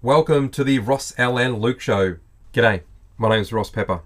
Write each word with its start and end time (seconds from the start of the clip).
Welcome 0.00 0.50
to 0.50 0.62
the 0.62 0.78
Ross 0.78 1.12
L 1.18 1.36
and 1.36 1.60
Luke 1.60 1.80
Show. 1.80 2.18
G'day, 2.52 2.82
my 3.16 3.30
name's 3.30 3.52
Ross 3.52 3.68
Pepper. 3.68 4.02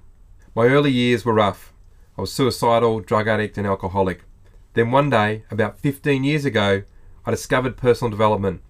My 0.54 0.68
early 0.68 0.91
years 0.91 1.26
were 1.26 1.34
rough. 1.34 1.75
I 2.17 2.22
was 2.22 2.33
suicidal, 2.33 3.00
drug 3.00 3.29
addict, 3.29 3.58
and 3.58 3.67
alcoholic. 3.67 4.23
Then 4.73 4.91
one 4.91 5.10
day, 5.10 5.44
about 5.50 5.78
15 5.78 6.25
years 6.25 6.47
ago, 6.47 6.84
I 7.26 7.31
discovered 7.31 7.76
personal 7.76 8.11
development, 8.11 8.62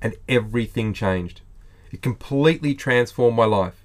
and 0.00 0.14
everything 0.28 0.94
changed. 0.94 1.40
It 1.90 2.00
completely 2.00 2.76
transformed 2.76 3.36
my 3.36 3.44
life. 3.44 3.84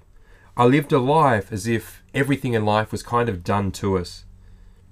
I 0.56 0.64
lived 0.64 0.92
a 0.92 1.00
life 1.00 1.50
as 1.50 1.66
if 1.66 2.04
everything 2.14 2.52
in 2.52 2.64
life 2.64 2.92
was 2.92 3.02
kind 3.02 3.28
of 3.28 3.42
done 3.42 3.72
to 3.72 3.98
us. 3.98 4.24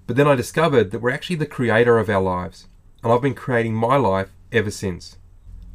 But 0.08 0.16
then 0.16 0.26
I 0.26 0.34
discovered 0.34 0.90
that 0.90 0.98
we're 0.98 1.12
actually 1.12 1.36
the 1.36 1.46
creator 1.46 2.00
of 2.00 2.10
our 2.10 2.20
lives, 2.20 2.66
and 3.04 3.12
I've 3.12 3.22
been 3.22 3.36
creating 3.36 3.74
my 3.74 3.94
life 3.94 4.32
ever 4.50 4.72
since. 4.72 5.18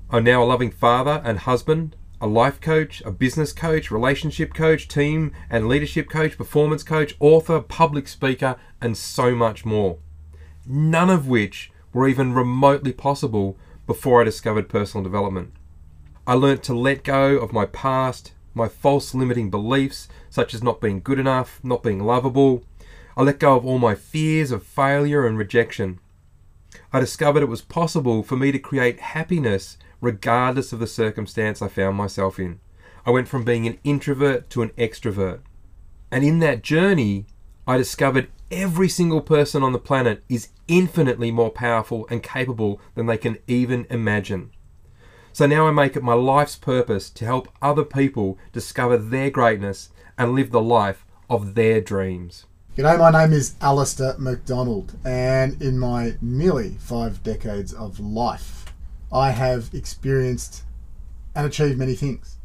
I'm 0.09 0.25
now 0.25 0.43
a 0.43 0.45
loving 0.45 0.71
father 0.71 1.21
and 1.23 1.39
husband, 1.39 1.95
a 2.19 2.27
life 2.27 2.59
coach, 2.59 3.01
a 3.05 3.11
business 3.11 3.53
coach, 3.53 3.91
relationship 3.91 4.53
coach, 4.53 4.87
team 4.87 5.31
and 5.49 5.67
leadership 5.67 6.09
coach, 6.09 6.37
performance 6.37 6.83
coach, 6.83 7.15
author, 7.19 7.61
public 7.61 8.07
speaker, 8.07 8.55
and 8.81 8.97
so 8.97 9.35
much 9.35 9.65
more. 9.65 9.97
None 10.65 11.09
of 11.09 11.27
which 11.27 11.71
were 11.93 12.07
even 12.07 12.33
remotely 12.33 12.91
possible 12.91 13.57
before 13.85 14.21
I 14.21 14.25
discovered 14.25 14.69
personal 14.69 15.03
development. 15.03 15.53
I 16.25 16.33
learnt 16.33 16.63
to 16.63 16.73
let 16.73 17.03
go 17.03 17.37
of 17.37 17.53
my 17.53 17.65
past, 17.65 18.33
my 18.53 18.67
false 18.67 19.13
limiting 19.13 19.49
beliefs, 19.49 20.09
such 20.29 20.53
as 20.53 20.63
not 20.63 20.81
being 20.81 20.99
good 20.99 21.19
enough, 21.19 21.59
not 21.63 21.83
being 21.83 22.03
lovable. 22.03 22.63
I 23.15 23.23
let 23.23 23.39
go 23.39 23.55
of 23.55 23.65
all 23.65 23.79
my 23.79 23.95
fears 23.95 24.51
of 24.51 24.63
failure 24.63 25.25
and 25.25 25.37
rejection. 25.37 25.99
I 26.91 26.99
discovered 26.99 27.43
it 27.43 27.49
was 27.49 27.61
possible 27.61 28.23
for 28.23 28.35
me 28.35 28.51
to 28.51 28.59
create 28.59 28.99
happiness 28.99 29.77
regardless 30.01 30.73
of 30.73 30.79
the 30.79 30.87
circumstance 30.87 31.61
I 31.61 31.67
found 31.67 31.97
myself 31.97 32.39
in. 32.39 32.59
I 33.05 33.11
went 33.11 33.27
from 33.27 33.43
being 33.43 33.65
an 33.65 33.79
introvert 33.83 34.49
to 34.51 34.61
an 34.61 34.69
extrovert. 34.77 35.39
And 36.11 36.23
in 36.23 36.39
that 36.39 36.61
journey, 36.61 37.25
I 37.65 37.77
discovered 37.77 38.29
every 38.51 38.89
single 38.89 39.21
person 39.21 39.63
on 39.63 39.73
the 39.73 39.79
planet 39.79 40.23
is 40.29 40.49
infinitely 40.67 41.31
more 41.31 41.49
powerful 41.49 42.07
and 42.09 42.23
capable 42.23 42.79
than 42.95 43.05
they 43.05 43.17
can 43.17 43.37
even 43.47 43.85
imagine. 43.89 44.51
So 45.33 45.45
now 45.45 45.67
I 45.67 45.71
make 45.71 45.95
it 45.95 46.03
my 46.03 46.13
life's 46.13 46.55
purpose 46.55 47.09
to 47.11 47.25
help 47.25 47.49
other 47.61 47.83
people 47.83 48.37
discover 48.51 48.97
their 48.97 49.29
greatness 49.29 49.89
and 50.17 50.33
live 50.33 50.51
the 50.51 50.61
life 50.61 51.05
of 51.29 51.53
their 51.53 51.79
dreams. 51.79 52.45
G'day, 52.75 52.97
my 52.97 53.11
name 53.11 53.33
is 53.33 53.55
Alistair 53.61 54.15
McDonald, 54.17 54.97
and 55.05 55.61
in 55.61 55.77
my 55.77 56.15
nearly 56.21 56.71
five 56.79 57.21
decades 57.21 57.71
of 57.73 57.99
life, 57.99 58.56
I 59.11 59.31
have 59.31 59.69
experienced 59.73 60.63
and 61.35 61.45
achieved 61.45 61.77
many 61.77 61.95
things. 61.95 62.37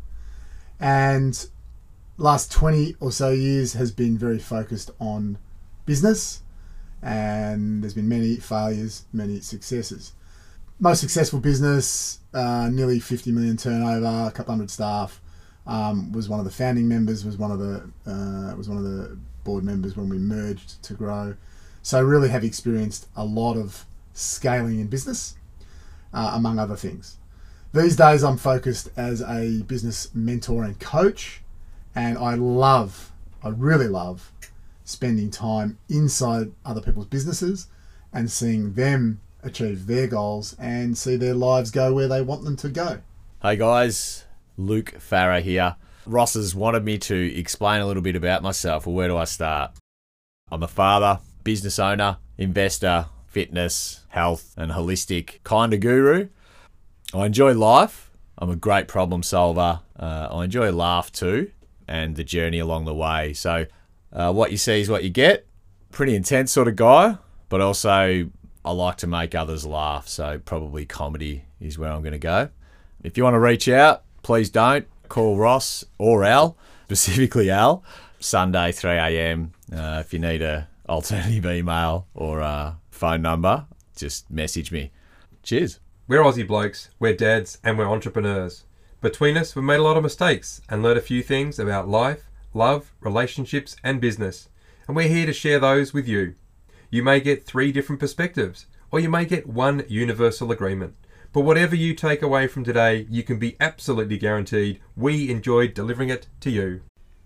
And 0.79 1.47
last 2.19 2.53
20 2.53 2.97
or 3.01 3.13
so 3.13 3.31
years 3.31 3.73
has 3.75 3.91
been 3.91 4.19
very 4.19 4.39
focused 4.39 4.91
on 5.01 5.39
business, 5.87 6.43
and 7.03 7.83
there's 7.83 7.95
been 7.95 8.09
many 8.09 8.37
failures, 8.37 9.05
many 9.13 9.41
successes. 9.41 10.13
Most 10.79 11.01
successful 11.01 11.41
business, 11.41 12.21
uh, 12.35 12.69
nearly 12.73 13.01
50 13.01 13.33
million 13.33 13.57
turnover, 13.57 14.29
a 14.29 14.33
couple 14.33 14.53
hundred 14.53 14.71
staff. 14.71 15.21
Um, 15.65 16.11
was 16.11 16.29
one 16.29 16.41
of 16.41 16.45
the 16.45 16.51
founding 16.51 16.89
members. 16.89 17.25
Was 17.25 17.37
one 17.37 17.53
of 17.53 17.61
the 17.61 17.89
uh, 18.05 18.57
was 18.57 18.69
one 18.69 18.79
of 18.79 18.85
the 18.85 19.17
board 19.45 19.63
members 19.63 19.97
when 19.97 20.09
we 20.09 20.19
merged 20.19 20.83
to 20.83 20.95
grow. 20.95 21.37
So 21.83 22.03
really 22.03 22.31
have 22.31 22.43
experienced 22.43 23.07
a 23.15 23.25
lot 23.25 23.57
of 23.57 23.85
scaling 24.13 24.81
in 24.81 24.89
business, 24.89 25.37
uh, 26.13 26.33
among 26.35 26.59
other 26.59 26.77
things. 26.77 27.17
These 27.73 27.97
days 27.97 28.23
I'm 28.23 28.37
focused 28.37 28.91
as 28.97 29.23
a 29.23 29.63
business 29.63 30.15
mentor 30.15 30.65
and 30.65 30.79
coach, 30.79 31.43
and 31.95 32.19
I 32.19 32.35
love, 32.35 33.13
I 33.43 33.49
really 33.49 33.89
love 33.89 34.31
spending 34.85 35.31
time 35.31 35.79
inside 35.89 36.53
other 36.65 36.81
people's 36.81 37.07
businesses 37.07 37.69
and 38.13 38.31
seeing 38.31 38.75
them 38.75 39.21
achieve 39.43 39.87
their 39.87 40.07
goals 40.07 40.55
and 40.59 40.97
see 40.97 41.17
their 41.17 41.35
lives 41.35 41.71
go 41.71 41.95
where 41.95 42.09
they 42.09 42.21
want 42.21 42.45
them 42.45 42.57
to 42.57 42.69
go. 42.69 43.01
Hey 43.41 43.57
guys, 43.57 44.25
Luke 44.57 44.95
Farah 44.99 45.43
here. 45.43 45.77
Ross 46.05 46.35
has 46.35 46.55
wanted 46.55 46.85
me 46.85 46.99
to 46.99 47.39
explain 47.39 47.81
a 47.81 47.87
little 47.87 48.03
bit 48.03 48.17
about 48.17 48.43
myself. 48.43 48.87
Well, 48.87 48.95
where 48.95 49.09
do 49.09 49.17
I 49.17 49.25
start? 49.25 49.73
I'm 50.51 50.63
a 50.63 50.69
father, 50.69 51.21
business 51.45 51.79
owner, 51.79 52.19
investor, 52.37 53.07
fitness, 53.33 54.05
health, 54.09 54.53
and 54.59 54.73
holistic 54.73 55.43
kind 55.43 55.73
of 55.73 55.81
guru. 55.81 56.29
I 57.15 57.27
enjoy 57.27 57.55
life. 57.55 58.11
I'm 58.37 58.51
a 58.51 58.57
great 58.57 58.89
problem 58.89 59.23
solver. 59.23 59.81
Uh, 59.99 60.29
I 60.31 60.45
enjoy 60.45 60.71
laugh 60.71 61.11
too, 61.11 61.51
and 61.89 62.17
the 62.17 62.25
journey 62.25 62.59
along 62.59 62.85
the 62.85 62.95
way. 62.95 63.33
So, 63.33 63.67
uh, 64.13 64.33
what 64.33 64.51
you 64.51 64.59
see 64.59 64.83
is 64.83 64.91
what 64.91 65.03
you 65.03 65.11
get. 65.11 65.47
Pretty 65.91 66.15
intense 66.15 66.53
sort 66.53 66.69
of 66.69 66.77
guy, 66.77 67.17
but 67.49 67.63
also 67.63 68.29
I 68.65 68.71
like 68.71 68.99
to 68.99 69.07
make 69.07 69.35
others 69.35 69.65
laugh. 69.65 70.09
So, 70.09 70.39
probably 70.39 70.85
comedy 70.85 71.45
is 71.59 71.79
where 71.79 71.91
I'm 71.91 72.03
going 72.03 72.13
to 72.13 72.19
go. 72.19 72.51
If 73.03 73.17
you 73.17 73.25
want 73.25 73.35
to 73.35 73.41
reach 73.41 73.69
out, 73.69 74.03
please 74.23 74.51
don't 74.51 74.87
call 75.09 75.39
Ross 75.39 75.85
or 75.99 76.25
Al, 76.25 76.57
specifically 76.85 77.51
Al. 77.51 77.83
Sunday 78.21 78.73
3 78.73 78.91
a.m. 78.93 79.53
Uh, 79.75 80.03
if 80.05 80.13
you 80.13 80.19
need 80.19 80.43
a 80.43 80.69
alternative 80.87 81.47
email 81.59 82.07
or 82.15 82.41
a 82.41 82.79
phone 82.93 83.23
number, 83.23 83.67
just 83.97 84.31
message 84.31 84.71
me. 84.71 84.93
Cheers. 85.43 85.81
We're 86.07 86.23
Aussie 86.23 86.47
blokes, 86.47 86.91
we're 86.99 87.17
dads, 87.17 87.59
and 87.65 87.77
we're 87.77 87.91
entrepreneurs. 87.91 88.65
Between 89.01 89.37
us, 89.37 89.57
we've 89.57 89.65
made 89.65 89.81
a 89.81 89.83
lot 89.83 89.97
of 89.97 90.03
mistakes 90.03 90.61
and 90.69 90.83
learned 90.83 90.99
a 90.99 91.03
few 91.03 91.23
things 91.23 91.59
about 91.59 91.89
life, 91.89 92.31
love, 92.55 92.93
relationships, 93.01 93.75
and 93.83 94.01
business. 94.01 94.49
And 94.87 94.95
we're 94.95 95.09
here 95.09 95.27
to 95.27 95.33
share 95.33 95.59
those 95.59 95.93
with 95.93 96.07
you. 96.07 96.35
You 96.91 97.03
may 97.03 97.21
get 97.21 97.45
three 97.45 97.73
different 97.73 97.99
perspectives, 97.99 98.67
or 98.91 99.01
you 99.01 99.09
may 99.09 99.25
get 99.25 99.49
one 99.49 99.85
universal 99.89 100.53
agreement. 100.53 100.95
But 101.33 101.41
whatever 101.41 101.75
you 101.75 101.95
take 101.95 102.21
away 102.21 102.47
from 102.47 102.63
today, 102.63 103.07
you 103.09 103.23
can 103.23 103.39
be 103.39 103.57
absolutely 103.59 104.19
guaranteed 104.19 104.81
we 104.95 105.31
enjoyed 105.31 105.73
delivering 105.73 106.11
it 106.11 106.29
to 106.41 106.51
you. 106.51 106.83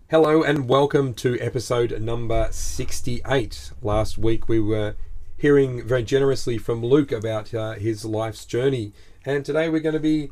Hello 0.09 0.45
and 0.45 0.69
welcome 0.69 1.13
to 1.15 1.37
episode 1.41 2.01
number 2.01 2.47
68. 2.53 3.73
Last 3.83 4.17
week 4.17 4.49
we 4.49 4.61
were 4.61 4.95
hearing 5.39 5.87
very 5.87 6.03
generously 6.03 6.59
from 6.59 6.83
Luke 6.85 7.13
about 7.13 7.53
uh, 7.55 7.73
his 7.75 8.05
life's 8.05 8.45
journey, 8.45 8.93
and 9.25 9.45
today 9.45 9.69
we're 9.69 9.81
going 9.81 9.93
to 9.95 10.01
be 10.01 10.31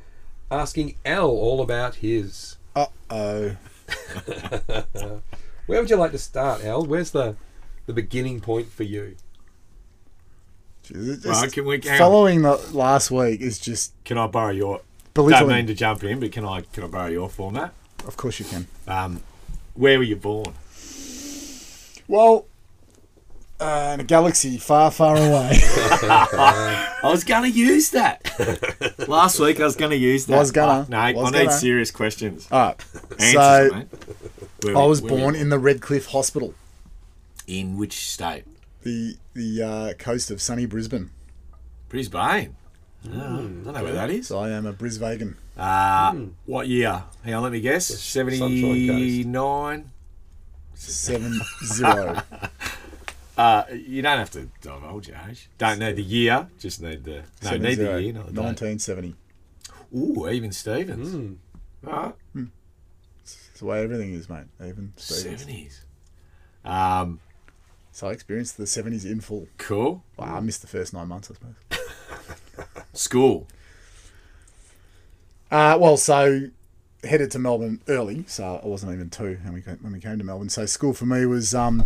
asking 0.51 0.97
Al 1.05 1.29
all 1.29 1.61
about 1.61 1.97
his. 1.97 2.57
Uh 2.77 2.87
oh. 3.11 3.57
Where 5.67 5.81
would 5.81 5.91
you 5.91 5.97
like 5.97 6.13
to 6.13 6.19
start, 6.19 6.65
Al? 6.65 6.85
Where's 6.87 7.11
the 7.11 7.37
the 7.87 7.93
beginning 7.93 8.41
point 8.41 8.69
for 8.71 8.83
you? 8.83 9.17
Right, 10.95 11.51
can 11.53 11.65
we- 11.65 11.81
hang 11.83 11.99
following 11.99 12.43
the 12.43 12.57
last 12.73 13.11
week 13.11 13.41
is 13.41 13.59
just 13.59 13.93
Can 14.05 14.19
I 14.19 14.27
borrow 14.27 14.51
your? 14.53 14.81
belittling. 15.15 15.49
Don't 15.49 15.57
mean 15.57 15.67
to 15.69 15.75
jump 15.75 16.03
in, 16.05 16.21
but 16.21 16.33
can 16.33 16.45
I 16.45 16.63
can 16.73 16.85
I 16.85 16.87
borrow 16.89 17.07
your 17.09 17.29
format? 17.31 17.73
Of 18.07 18.17
course 18.17 18.39
you 18.39 18.45
can. 18.45 18.67
Um, 18.87 19.23
where 19.75 19.97
were 19.97 20.05
you 20.05 20.17
born? 20.17 20.53
Well, 22.07 22.47
uh, 23.65 23.95
in 23.95 24.01
a 24.01 24.05
galaxy 24.05 24.59
far, 24.59 24.91
far 24.91 25.17
away. 25.17 25.51
I 25.63 27.01
was 27.05 27.25
gonna 27.25 27.49
use 27.49 27.91
that. 27.91 28.23
Last 29.09 29.39
week 29.41 29.61
I 29.61 29.65
was 29.65 29.77
gonna 29.77 29.95
use 29.95 30.27
that. 30.27 30.37
Was 30.39 30.51
gonna. 30.53 30.87
No, 30.89 31.21
Was 31.21 31.33
I 31.33 31.39
need 31.39 31.45
gonna. 31.47 31.57
serious 31.59 31.91
questions. 31.91 32.49
All 32.53 32.59
right. 32.69 32.85
Answers, 33.19 33.33
so 33.33 33.69
mate. 33.75 33.87
Where 34.63 34.77
I 34.77 34.85
was 34.87 35.03
where 35.03 35.11
born 35.19 35.35
in 35.35 35.49
the 35.49 35.59
Redcliffe 35.59 36.07
Hospital, 36.07 36.55
in 37.47 37.77
which 37.77 38.11
state? 38.11 38.45
the 38.83 39.17
the 39.33 39.63
uh, 39.63 39.93
coast 39.95 40.31
of 40.31 40.41
sunny 40.43 40.67
Brisbane. 40.67 41.11
Brisbane. 41.89 42.55
Oh, 43.07 43.11
I 43.13 43.21
don't 43.21 43.65
know 43.67 43.83
where 43.83 43.93
that 43.93 44.11
is. 44.11 44.29
So 44.29 44.39
I 44.39 44.51
am 44.51 44.67
a 44.67 44.73
Brisvagan. 44.73 45.37
Uh, 45.57 46.15
What 46.47 46.69
year? 46.69 47.05
Hang 47.25 47.35
on, 47.35 47.43
let 47.43 47.53
me 47.53 47.61
guess. 47.61 47.87
Sunshine 47.87 48.39
Seventy 48.39 49.25
nine. 49.25 49.91
Seven 50.75 51.41
zero. 51.65 52.21
Uh, 53.37 53.65
you 53.73 54.01
don't 54.03 54.19
have 54.19 54.31
to 54.31 54.49
divulge 54.61 55.09
your 55.09 55.17
age. 55.29 55.49
Don't 55.59 55.79
need 55.81 55.97
the 55.97 56.03
year. 56.03 56.49
Just 56.59 56.81
need 56.81 57.03
the 57.05 57.25
no. 57.43 57.57
Need 57.57 57.75
the 57.77 58.01
year, 58.03 58.13
not 58.13 58.27
the. 58.33 58.43
Nineteen 58.43 58.79
seventy. 58.79 59.15
Ooh, 59.95 60.29
even 60.29 60.53
Stevens. 60.53 61.37
All 61.87 61.93
right. 61.93 62.15
It's 63.23 63.61
the 63.61 63.65
way 63.67 63.83
everything 63.83 64.13
is, 64.13 64.29
mate. 64.29 64.45
Even 64.61 64.93
Stevens. 64.97 65.41
Seventies. 65.41 65.85
Um, 66.65 67.21
So 67.93 68.09
I 68.09 68.13
experienced 68.13 68.57
the 68.57 68.67
seventies 68.67 69.05
in 69.05 69.21
full. 69.21 69.47
cool. 69.59 70.03
Wow, 70.17 70.37
I 70.37 70.41
missed 70.41 70.61
the 70.63 70.67
first 70.69 70.93
nine 70.93 71.09
months, 71.09 71.31
I 71.31 71.35
suppose. 71.35 72.77
School. 72.93 73.47
Uh, 75.51 75.77
well, 75.81 75.97
so 75.97 76.49
headed 77.05 77.31
to 77.33 77.39
Melbourne 77.39 77.81
early, 77.89 78.25
so 78.27 78.61
I 78.63 78.67
wasn't 78.67 78.93
even 78.93 79.11
two 79.11 79.39
when 79.45 79.55
we 79.55 79.61
came, 79.63 79.77
when 79.83 79.93
we 79.93 80.01
came 80.01 80.19
to 80.19 80.25
Melbourne. 80.25 80.49
So 80.49 80.67
school 80.67 80.93
for 80.95 81.07
me 81.07 81.27
was 81.27 81.55
um, 81.55 81.85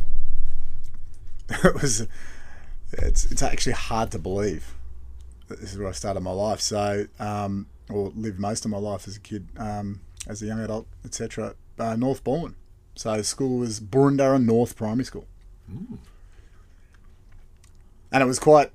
it 1.64 1.80
was 1.80 2.06
it's 2.92 3.30
it's 3.30 3.42
actually 3.42 3.72
hard 3.72 4.10
to 4.12 4.18
believe 4.18 4.74
that 5.48 5.60
this 5.60 5.72
is 5.72 5.78
where 5.78 5.88
I 5.88 5.92
started 5.92 6.20
my 6.20 6.30
life. 6.30 6.60
So 6.60 7.06
um, 7.18 7.66
or 7.88 8.12
lived 8.14 8.38
most 8.38 8.64
of 8.64 8.70
my 8.70 8.78
life 8.78 9.08
as 9.08 9.16
a 9.16 9.20
kid. 9.20 9.48
Um, 9.56 10.00
as 10.28 10.42
a 10.42 10.46
young 10.46 10.60
adult, 10.60 10.86
etc. 11.04 11.54
Uh, 11.78 11.96
North 11.96 12.22
Balwyn. 12.22 12.54
So 12.94 13.20
school 13.22 13.58
was 13.58 13.80
Boroondara 13.80 14.42
North 14.42 14.76
Primary 14.76 15.04
School, 15.04 15.26
and 18.12 18.22
it 18.22 18.26
was 18.26 18.38
quite 18.38 18.72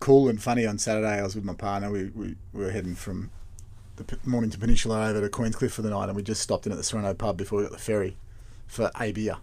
cool 0.00 0.28
and 0.28 0.42
funny 0.42 0.66
on 0.66 0.78
Saturday. 0.78 1.18
I 1.18 1.22
was 1.22 1.34
with 1.34 1.44
my 1.44 1.54
partner. 1.54 1.90
We, 1.90 2.04
we, 2.14 2.36
we 2.52 2.64
were 2.64 2.70
heading 2.70 2.94
from 2.94 3.30
the 3.96 4.04
P- 4.04 4.16
Mornington 4.24 4.60
Peninsula 4.60 5.08
over 5.08 5.20
to 5.20 5.28
Queenscliff 5.28 5.70
for 5.70 5.82
the 5.82 5.90
night, 5.90 6.08
and 6.08 6.16
we 6.16 6.22
just 6.22 6.42
stopped 6.42 6.66
in 6.66 6.72
at 6.72 6.78
the 6.78 6.84
Sorrento 6.84 7.14
pub 7.14 7.36
before 7.36 7.58
we 7.58 7.64
got 7.64 7.72
the 7.72 7.78
ferry 7.78 8.16
for 8.66 8.90
a 9.00 9.12
beer. 9.12 9.36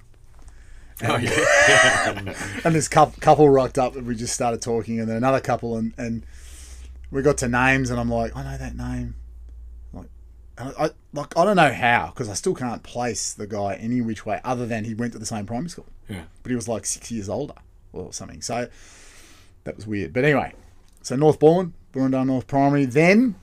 Oh, 1.04 1.18
yeah. 1.18 2.34
And 2.66 2.76
this 2.76 2.88
couple, 2.88 3.20
couple 3.22 3.50
rocked 3.50 3.78
up, 3.78 3.96
and 3.96 4.06
we 4.06 4.16
just 4.16 4.34
started 4.34 4.62
talking, 4.62 5.00
and 5.00 5.08
then 5.08 5.18
another 5.18 5.40
couple, 5.40 5.78
and, 5.78 5.94
and 5.98 6.26
we 7.12 7.22
got 7.22 7.38
to 7.38 7.48
names, 7.48 7.90
and 7.90 8.00
I'm 8.00 8.10
like, 8.10 8.36
I 8.36 8.44
know 8.44 8.58
that 8.58 8.76
name. 8.76 9.16
Like, 9.94 10.08
I, 10.58 10.86
I 10.86 10.90
like 11.14 11.38
I 11.38 11.46
don't 11.46 11.56
know 11.56 11.74
how 11.74 12.08
because 12.08 12.30
I 12.30 12.34
still 12.34 12.54
can't 12.54 12.84
place 12.84 13.34
the 13.34 13.48
guy 13.48 13.76
any 13.76 14.02
which 14.02 14.26
way 14.26 14.42
other 14.44 14.66
than 14.66 14.84
he 14.84 14.94
went 14.94 15.14
to 15.14 15.20
the 15.20 15.26
same 15.26 15.46
primary 15.46 15.70
school, 15.70 15.88
yeah. 16.08 16.24
but 16.44 16.50
he 16.50 16.56
was 16.56 16.68
like 16.68 16.86
six 16.86 17.12
years 17.12 17.30
older 17.30 17.56
or 17.94 18.14
something. 18.14 18.42
So 18.42 18.68
that 19.64 19.76
was 19.76 19.88
weird. 19.88 20.14
But 20.14 20.26
anyway, 20.26 20.54
so 21.02 21.16
North 21.16 21.40
Balwyn, 21.40 21.72
Burundar 21.94 22.26
North 22.26 22.48
Primary. 22.48 22.86
Then, 22.86 23.36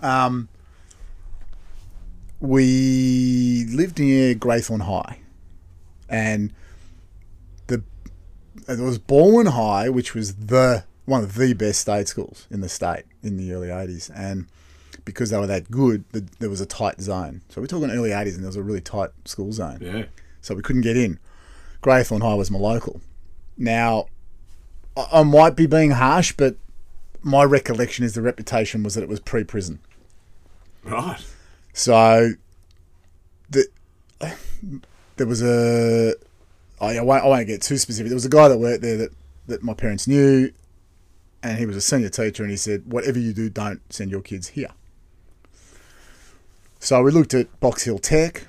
um, 0.00 0.48
we 2.40 3.64
lived 3.70 3.98
near 3.98 4.34
Greythorn 4.34 4.82
High, 4.82 5.20
and 6.08 6.52
the 7.66 7.82
it 8.68 8.78
was 8.78 8.98
Balwyn 8.98 9.48
High, 9.52 9.88
which 9.88 10.14
was 10.14 10.34
the 10.36 10.84
one 11.04 11.22
of 11.22 11.34
the 11.34 11.52
best 11.54 11.80
state 11.80 12.08
schools 12.08 12.46
in 12.50 12.60
the 12.60 12.68
state 12.68 13.04
in 13.22 13.36
the 13.36 13.52
early 13.52 13.68
'80s, 13.68 14.10
and 14.14 14.46
because 15.04 15.30
they 15.30 15.38
were 15.38 15.46
that 15.46 15.70
good, 15.70 16.04
the, 16.12 16.26
there 16.40 16.50
was 16.50 16.60
a 16.60 16.66
tight 16.66 17.00
zone. 17.00 17.42
So 17.48 17.60
we're 17.60 17.66
talking 17.68 17.90
early 17.90 18.10
'80s, 18.10 18.34
and 18.34 18.40
there 18.42 18.48
was 18.48 18.56
a 18.56 18.62
really 18.62 18.80
tight 18.80 19.10
school 19.24 19.52
zone 19.52 19.78
Yeah. 19.80 20.04
so 20.40 20.54
we 20.54 20.62
couldn't 20.62 20.82
get 20.82 20.96
in. 20.96 21.18
Greythorn 21.82 22.22
High 22.22 22.34
was 22.34 22.50
my 22.50 22.58
local. 22.58 23.00
Now, 23.56 24.06
I, 24.96 25.20
I 25.20 25.22
might 25.22 25.54
be 25.54 25.66
being 25.66 25.92
harsh, 25.92 26.32
but 26.32 26.56
my 27.22 27.44
recollection 27.44 28.04
is 28.04 28.14
the 28.14 28.22
reputation 28.22 28.82
was 28.82 28.94
that 28.94 29.02
it 29.02 29.08
was 29.08 29.20
pre-prison. 29.20 29.78
Right. 30.84 31.20
So, 31.72 32.32
the 33.50 33.66
there 35.16 35.26
was 35.26 35.42
a 35.42 36.14
I, 36.80 36.98
I 36.98 37.02
won't 37.02 37.24
I 37.24 37.26
won't 37.28 37.46
get 37.46 37.62
too 37.62 37.78
specific. 37.78 38.08
There 38.10 38.16
was 38.16 38.24
a 38.24 38.30
guy 38.30 38.48
that 38.48 38.58
worked 38.58 38.82
there 38.82 38.96
that 38.98 39.10
that 39.46 39.62
my 39.62 39.74
parents 39.74 40.06
knew, 40.06 40.52
and 41.42 41.58
he 41.58 41.66
was 41.66 41.76
a 41.76 41.80
senior 41.80 42.08
teacher, 42.08 42.42
and 42.42 42.50
he 42.50 42.56
said, 42.56 42.90
"Whatever 42.90 43.18
you 43.18 43.32
do, 43.32 43.48
don't 43.48 43.80
send 43.92 44.10
your 44.10 44.20
kids 44.22 44.48
here." 44.48 44.70
So 46.78 47.02
we 47.02 47.10
looked 47.10 47.34
at 47.34 47.58
Box 47.60 47.84
Hill 47.84 47.98
Tech, 47.98 48.46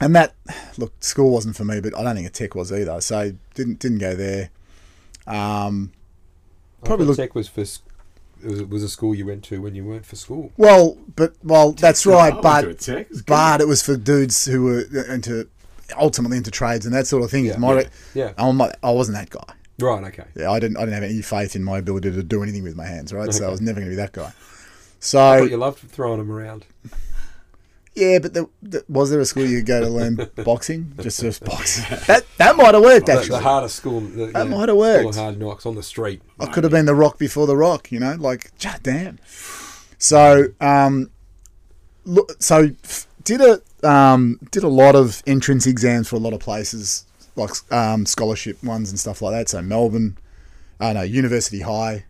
and 0.00 0.14
that 0.14 0.34
look 0.76 0.92
school 1.02 1.30
wasn't 1.30 1.56
for 1.56 1.64
me, 1.64 1.80
but 1.80 1.96
I 1.96 2.02
don't 2.02 2.16
think 2.16 2.26
a 2.26 2.30
tech 2.30 2.54
was 2.54 2.72
either. 2.72 3.00
So 3.00 3.32
didn't 3.54 3.78
didn't 3.78 3.98
go 3.98 4.14
there. 4.14 4.50
Um, 5.26 5.92
Probably 6.82 6.84
Probably 6.84 7.06
look- 7.06 7.16
Tech 7.16 7.34
was 7.34 7.48
for 7.48 7.64
was, 8.44 8.62
was 8.64 8.82
a 8.82 8.88
school 8.88 9.14
you 9.14 9.26
went 9.26 9.44
to 9.44 9.60
when 9.62 9.74
you 9.74 9.84
weren't 9.84 10.06
for 10.06 10.16
school. 10.16 10.52
well, 10.56 10.96
but 11.16 11.34
well, 11.42 11.72
that's 11.72 12.04
right, 12.06 12.32
I 12.34 12.40
but 12.40 12.78
tech. 12.80 13.06
It's 13.10 13.20
good. 13.22 13.26
but 13.26 13.60
it 13.60 13.68
was 13.68 13.82
for 13.82 13.96
dudes 13.96 14.44
who 14.44 14.62
were 14.64 14.80
into 15.12 15.48
ultimately 15.98 16.36
into 16.38 16.50
trades 16.50 16.86
and 16.86 16.94
that 16.94 17.06
sort 17.06 17.22
of 17.22 17.30
thing. 17.30 17.44
Yeah, 17.46 17.56
my, 17.58 17.80
yeah, 17.82 17.88
yeah. 18.14 18.32
I'm 18.38 18.56
not- 18.56 18.76
I 18.82 18.90
wasn't 18.90 19.16
that 19.18 19.30
guy. 19.30 19.54
Right. 19.78 20.04
Okay. 20.04 20.24
Yeah, 20.36 20.50
I 20.50 20.60
didn't 20.60 20.76
I 20.76 20.80
didn't 20.80 20.94
have 20.94 21.02
any 21.02 21.20
faith 21.20 21.56
in 21.56 21.64
my 21.64 21.78
ability 21.78 22.12
to 22.12 22.22
do 22.22 22.42
anything 22.42 22.62
with 22.62 22.76
my 22.76 22.86
hands, 22.86 23.12
right? 23.12 23.32
So 23.32 23.46
I 23.46 23.50
was 23.50 23.60
never 23.60 23.80
going 23.80 23.90
to 23.90 23.96
be 23.96 23.96
that 23.96 24.12
guy. 24.12 24.26
I 24.28 24.32
So 25.00 25.18
thought 25.18 25.50
you 25.50 25.56
loved 25.56 25.78
throwing 25.90 26.18
them 26.18 26.30
around. 26.30 26.64
Yeah, 27.94 28.18
but 28.18 28.34
the, 28.34 28.48
the, 28.62 28.84
was 28.88 29.10
there 29.10 29.20
a 29.20 29.24
school 29.24 29.44
you 29.44 29.58
could 29.58 29.66
go 29.66 29.80
to 29.80 29.88
learn 29.88 30.16
boxing? 30.44 30.92
Just 31.00 31.20
just 31.20 31.44
boxing. 31.44 31.84
That 32.06 32.24
that 32.38 32.56
might 32.56 32.74
have 32.74 32.82
worked 32.82 33.08
actually. 33.08 33.28
the 33.38 33.40
hardest 33.40 33.76
school. 33.76 34.00
The, 34.00 34.26
That 34.26 34.48
yeah, 34.48 34.56
might 34.56 34.68
have 34.68 34.76
worked. 34.78 35.16
hard 35.16 35.38
knocks 35.38 35.64
on 35.66 35.74
the 35.76 35.82
street. 35.82 36.20
I 36.40 36.46
could 36.46 36.64
have 36.64 36.72
been 36.72 36.86
the 36.86 36.94
rock 36.94 37.18
before 37.18 37.46
the 37.46 37.56
rock, 37.56 37.92
you 37.92 38.00
know, 38.00 38.14
like 38.18 38.50
damn. 38.82 39.18
So 39.98 40.46
um, 40.60 41.10
look, 42.04 42.30
so 42.42 42.70
did 43.22 43.40
a 43.40 43.60
um 43.88 44.38
did 44.50 44.62
a 44.64 44.68
lot 44.68 44.94
of 44.96 45.22
entrance 45.26 45.66
exams 45.66 46.08
for 46.08 46.16
a 46.16 46.18
lot 46.18 46.32
of 46.32 46.40
places, 46.40 47.04
like 47.36 47.50
um 47.72 48.06
scholarship 48.06 48.62
ones 48.64 48.90
and 48.90 48.98
stuff 48.98 49.22
like 49.22 49.34
that. 49.34 49.48
So 49.48 49.62
Melbourne, 49.62 50.18
uh, 50.80 50.92
no 50.92 51.02
University 51.02 51.60
High, 51.60 52.04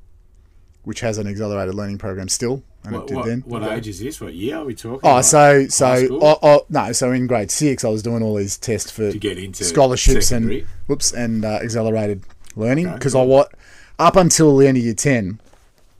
which 0.84 1.00
has 1.00 1.18
an 1.18 1.26
accelerated 1.26 1.74
learning 1.74 1.98
program 1.98 2.28
still, 2.28 2.62
and 2.84 2.94
it 2.94 2.98
What, 2.98 3.06
did 3.08 3.16
what, 3.16 3.26
then. 3.26 3.42
what 3.46 3.62
Okay. 3.62 3.74
age 3.76 3.88
is 3.88 3.98
this? 4.00 4.20
What 4.20 4.34
year 4.34 4.56
are 4.58 4.64
we 4.64 4.74
talking? 4.74 5.00
Oh, 5.02 5.12
about? 5.12 5.24
so 5.24 5.38
High 5.62 5.66
so 5.68 6.04
school? 6.04 6.20
oh, 6.24 6.38
oh, 6.42 6.66
no, 6.68 6.92
so 6.92 7.10
in 7.12 7.26
grade 7.26 7.50
six, 7.50 7.84
I 7.84 7.88
was 7.88 8.02
doing 8.02 8.22
all 8.22 8.34
these 8.36 8.56
tests 8.58 8.90
for 8.90 9.10
to 9.12 9.18
get 9.18 9.38
into 9.38 9.64
scholarships 9.64 10.28
secondary? 10.28 10.60
and 10.60 10.68
whoops 10.86 11.12
and 11.12 11.44
uh, 11.44 11.60
accelerated 11.62 12.22
learning 12.56 12.86
Okay, 12.88 12.94
because 12.94 13.14
I 13.14 13.22
what 13.22 13.52
up 13.98 14.16
until 14.16 14.56
the 14.56 14.66
end 14.68 14.76
of 14.76 14.84
year 14.84 14.94
ten, 14.94 15.40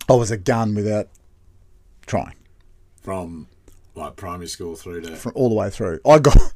I 0.08 0.14
was 0.14 0.30
a 0.30 0.36
gun 0.36 0.74
without 0.74 1.08
trying 2.06 2.34
from 3.02 3.46
like 3.94 4.16
primary 4.16 4.48
school 4.48 4.74
through 4.76 5.02
to 5.02 5.16
from 5.16 5.32
all 5.34 5.48
the 5.48 5.54
way 5.54 5.70
through. 5.70 6.00
I 6.06 6.18
got. 6.18 6.36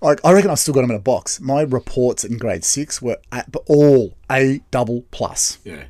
Like, 0.00 0.20
I 0.24 0.30
reckon 0.32 0.52
I 0.52 0.54
still 0.54 0.74
got 0.74 0.82
them 0.82 0.90
in 0.92 0.96
a 0.96 1.00
box. 1.00 1.40
My 1.40 1.62
reports 1.62 2.22
in 2.22 2.38
grade 2.38 2.62
six 2.64 3.02
were 3.02 3.16
at, 3.32 3.52
all 3.66 4.16
A 4.30 4.60
double 4.70 5.02
plus. 5.10 5.58
yeah. 5.64 5.86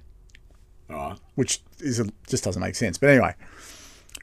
All 0.88 0.96
right. 0.96 1.18
which 1.34 1.60
is 1.80 2.00
a, 2.00 2.06
just 2.26 2.42
doesn't 2.42 2.62
make 2.62 2.74
sense. 2.74 2.96
But 2.96 3.10
anyway, 3.10 3.34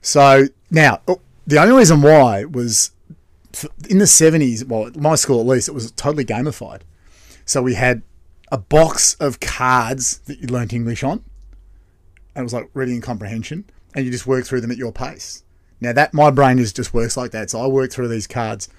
so 0.05 0.45
now 0.69 1.01
oh, 1.07 1.19
the 1.47 1.57
only 1.57 1.75
reason 1.75 2.01
why 2.03 2.45
was 2.45 2.91
in 3.89 3.97
the 3.97 4.07
seventies. 4.07 4.63
Well, 4.63 4.87
at 4.87 4.95
my 4.95 5.15
school 5.15 5.39
at 5.41 5.47
least, 5.47 5.67
it 5.67 5.73
was 5.73 5.91
totally 5.91 6.25
gamified. 6.25 6.81
So 7.45 7.61
we 7.61 7.73
had 7.73 8.03
a 8.51 8.57
box 8.57 9.15
of 9.15 9.39
cards 9.39 10.19
that 10.19 10.39
you 10.39 10.47
learnt 10.47 10.73
English 10.73 11.03
on, 11.03 11.23
and 12.35 12.41
it 12.41 12.43
was 12.43 12.53
like 12.53 12.69
reading 12.75 12.95
and 12.95 13.03
comprehension, 13.03 13.65
and 13.95 14.05
you 14.05 14.11
just 14.11 14.27
work 14.27 14.45
through 14.45 14.61
them 14.61 14.71
at 14.71 14.77
your 14.77 14.91
pace. 14.91 15.43
Now 15.81 15.91
that 15.93 16.13
my 16.13 16.29
brain 16.29 16.59
is 16.59 16.71
just 16.71 16.93
works 16.93 17.17
like 17.17 17.31
that. 17.31 17.49
So 17.49 17.59
I 17.59 17.67
work 17.67 17.91
through 17.91 18.07
these 18.07 18.27
cards. 18.27 18.69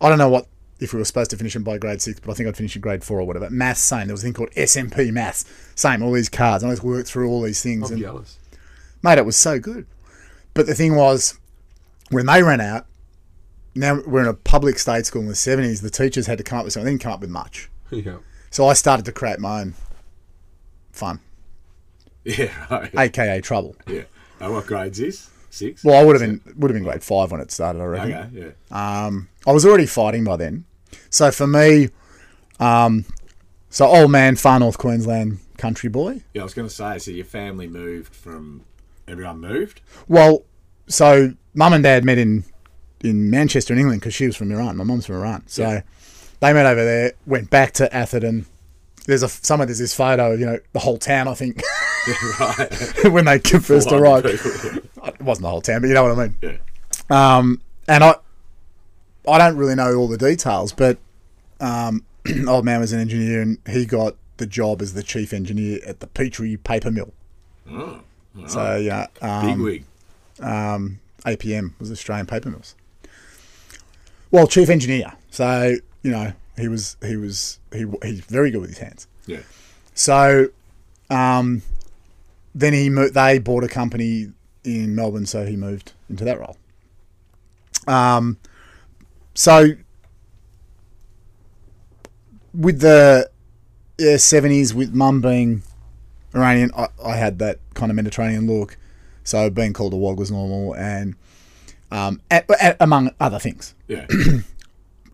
I 0.00 0.08
don't 0.08 0.18
know 0.18 0.28
what 0.28 0.46
if 0.78 0.92
we 0.92 0.98
were 0.98 1.04
supposed 1.04 1.30
to 1.30 1.36
finish 1.36 1.54
them 1.54 1.64
by 1.64 1.78
grade 1.78 2.00
six, 2.00 2.20
but 2.20 2.30
I 2.30 2.34
think 2.34 2.48
I'd 2.48 2.56
finish 2.56 2.76
in 2.76 2.82
grade 2.82 3.02
four 3.02 3.18
or 3.18 3.24
whatever. 3.24 3.50
Maths, 3.50 3.80
same. 3.80 4.06
There 4.06 4.14
was 4.14 4.22
a 4.22 4.26
thing 4.26 4.34
called 4.34 4.50
SMP 4.52 5.12
maths, 5.12 5.44
same. 5.74 6.02
All 6.02 6.12
these 6.12 6.28
cards, 6.28 6.62
I 6.62 6.70
just 6.70 6.84
worked 6.84 7.08
through 7.08 7.28
all 7.28 7.42
these 7.42 7.62
things, 7.62 7.90
I'm 7.90 7.94
and 7.94 8.02
jealous. 8.02 8.38
mate, 9.02 9.18
it 9.18 9.26
was 9.26 9.36
so 9.36 9.58
good. 9.58 9.86
But 10.54 10.66
the 10.66 10.74
thing 10.74 10.94
was, 10.94 11.38
when 12.10 12.26
they 12.26 12.42
ran 12.42 12.60
out, 12.60 12.86
now 13.74 14.00
we're 14.06 14.22
in 14.22 14.28
a 14.28 14.34
public 14.34 14.78
state 14.78 15.04
school 15.06 15.22
in 15.22 15.28
the 15.28 15.34
seventies. 15.34 15.80
The 15.80 15.90
teachers 15.90 16.26
had 16.26 16.38
to 16.38 16.44
come 16.44 16.58
up 16.58 16.64
with 16.64 16.72
something. 16.72 16.84
They 16.86 16.92
didn't 16.92 17.02
come 17.02 17.12
up 17.12 17.20
with 17.20 17.30
much, 17.30 17.68
yeah. 17.90 18.18
so 18.50 18.66
I 18.68 18.72
started 18.74 19.04
to 19.06 19.12
create 19.12 19.40
my 19.40 19.62
own 19.62 19.74
fun, 20.92 21.18
Yeah. 22.24 22.52
Right. 22.70 22.94
aka 22.96 23.40
trouble. 23.40 23.74
Yeah. 23.86 24.02
And 24.40 24.52
what 24.52 24.66
grades 24.66 25.00
is 25.00 25.28
six? 25.50 25.82
Well, 25.84 26.00
I 26.00 26.04
would 26.04 26.20
have 26.20 26.22
been 26.22 26.54
would 26.56 26.70
have 26.70 26.76
been 26.76 26.84
grade 26.84 27.02
five 27.02 27.32
when 27.32 27.40
it 27.40 27.50
started. 27.50 27.80
I 27.80 27.84
reckon. 27.84 28.12
Okay. 28.12 28.54
Yeah. 28.70 29.06
Um, 29.06 29.28
I 29.46 29.52
was 29.52 29.66
already 29.66 29.86
fighting 29.86 30.22
by 30.24 30.36
then. 30.36 30.64
So 31.10 31.30
for 31.32 31.46
me, 31.46 31.88
um, 32.60 33.04
so 33.70 33.86
old 33.86 34.10
man, 34.12 34.36
far 34.36 34.60
north 34.60 34.78
Queensland 34.78 35.38
country 35.56 35.88
boy. 35.88 36.22
Yeah. 36.32 36.42
I 36.42 36.44
was 36.44 36.54
going 36.54 36.68
to 36.68 36.74
say. 36.74 36.98
So 36.98 37.10
your 37.10 37.24
family 37.24 37.66
moved 37.66 38.14
from. 38.14 38.62
Everyone 39.06 39.38
moved. 39.40 39.82
Well, 40.08 40.44
so 40.86 41.32
mum 41.54 41.72
and 41.72 41.82
dad 41.84 42.04
met 42.04 42.18
in 42.18 42.44
in 43.02 43.30
Manchester 43.30 43.72
in 43.74 43.78
England 43.80 44.00
because 44.00 44.14
she 44.14 44.26
was 44.26 44.36
from 44.36 44.50
Iran. 44.50 44.76
My 44.76 44.84
mum's 44.84 45.06
from 45.06 45.16
Iran, 45.16 45.42
so 45.46 45.62
Yeah. 45.62 45.82
they 46.40 46.52
met 46.52 46.66
over 46.66 46.84
there. 46.84 47.12
Went 47.26 47.50
back 47.50 47.72
to 47.74 47.94
Atherton. 47.94 48.46
There's 49.06 49.22
a 49.22 49.28
somewhere 49.28 49.66
there's 49.66 49.78
this 49.78 49.94
photo 49.94 50.32
of 50.32 50.40
you 50.40 50.46
know 50.46 50.58
the 50.72 50.78
whole 50.78 50.96
town. 50.98 51.28
I 51.28 51.34
think 51.34 51.60
right. 52.40 53.04
when 53.12 53.26
they 53.26 53.38
first 53.38 53.92
arrived, 53.92 54.26
it 54.26 55.20
wasn't 55.20 55.42
the 55.42 55.50
whole 55.50 55.60
town, 55.60 55.82
but 55.82 55.88
you 55.88 55.94
know 55.94 56.02
what 56.04 56.18
I 56.18 56.26
mean. 56.28 56.36
yeah. 56.42 56.56
Um, 57.10 57.60
and 57.86 58.02
I, 58.02 58.14
I 59.28 59.36
don't 59.36 59.56
really 59.58 59.74
know 59.74 59.94
all 59.96 60.08
the 60.08 60.16
details, 60.16 60.72
but 60.72 60.96
um, 61.60 62.02
old 62.48 62.64
man 62.64 62.80
was 62.80 62.92
an 62.94 63.00
engineer, 63.00 63.42
and 63.42 63.58
he 63.68 63.84
got 63.84 64.16
the 64.38 64.46
job 64.46 64.80
as 64.80 64.94
the 64.94 65.02
chief 65.02 65.34
engineer 65.34 65.80
at 65.86 66.00
the 66.00 66.06
Petrie 66.06 66.56
paper 66.56 66.90
mill. 66.90 67.12
Oh. 67.70 68.00
So 68.48 68.76
yeah, 68.76 69.06
Big 69.20 69.22
um, 69.22 69.62
wig. 69.62 69.84
Um, 70.40 71.00
APM 71.24 71.78
was 71.78 71.90
Australian 71.90 72.26
Paper 72.26 72.50
Mills. 72.50 72.74
Well, 74.30 74.46
chief 74.46 74.68
engineer. 74.68 75.12
So 75.30 75.76
you 76.02 76.10
know 76.10 76.32
he 76.56 76.68
was 76.68 76.96
he 77.04 77.16
was 77.16 77.58
he 77.72 77.84
he's 78.02 78.20
very 78.20 78.50
good 78.50 78.60
with 78.60 78.70
his 78.70 78.78
hands. 78.78 79.06
Yeah. 79.26 79.40
So 79.94 80.48
um, 81.10 81.62
then 82.54 82.72
he 82.72 82.90
mo- 82.90 83.08
they 83.08 83.38
bought 83.38 83.64
a 83.64 83.68
company 83.68 84.32
in 84.64 84.94
Melbourne, 84.94 85.26
so 85.26 85.44
he 85.44 85.56
moved 85.56 85.92
into 86.08 86.24
that 86.24 86.38
role. 86.38 86.56
Um, 87.86 88.38
so 89.34 89.72
with 92.52 92.80
the 92.80 93.30
yeah 93.98 94.16
seventies, 94.16 94.74
with 94.74 94.94
mum 94.94 95.20
being 95.20 95.62
Iranian, 96.34 96.70
I, 96.76 96.88
I 97.04 97.16
had 97.16 97.38
that 97.40 97.58
kind 97.74 97.90
of 97.90 97.96
Mediterranean 97.96 98.46
look. 98.46 98.76
So 99.24 99.50
being 99.50 99.72
called 99.72 99.92
a 99.92 99.96
wog 99.96 100.18
was 100.18 100.30
normal, 100.30 100.74
and 100.76 101.16
um, 101.90 102.20
a- 102.30 102.44
a- 102.60 102.76
among 102.80 103.10
other 103.20 103.38
things. 103.38 103.74
Yeah. 103.88 104.06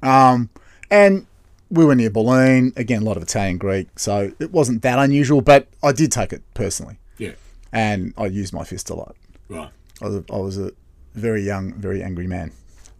Um, 0.02 0.48
and 0.90 1.26
we 1.70 1.84
were 1.84 1.94
near 1.94 2.10
Bulleen 2.10 2.74
again, 2.78 3.02
a 3.02 3.04
lot 3.04 3.16
of 3.18 3.22
Italian 3.22 3.58
Greek, 3.58 3.98
so 3.98 4.32
it 4.38 4.50
wasn't 4.50 4.80
that 4.80 4.98
unusual. 4.98 5.42
But 5.42 5.68
I 5.82 5.92
did 5.92 6.10
take 6.10 6.32
it 6.32 6.42
personally, 6.54 6.96
yeah. 7.18 7.32
and 7.70 8.14
I 8.16 8.26
used 8.26 8.54
my 8.54 8.64
fist 8.64 8.88
a 8.88 8.94
lot. 8.94 9.14
Right. 9.50 9.70
I 10.00 10.04
was 10.06 10.14
a, 10.14 10.24
I 10.32 10.36
was 10.38 10.58
a 10.58 10.72
very 11.14 11.42
young, 11.42 11.74
very 11.74 12.02
angry 12.02 12.26
man. 12.26 12.52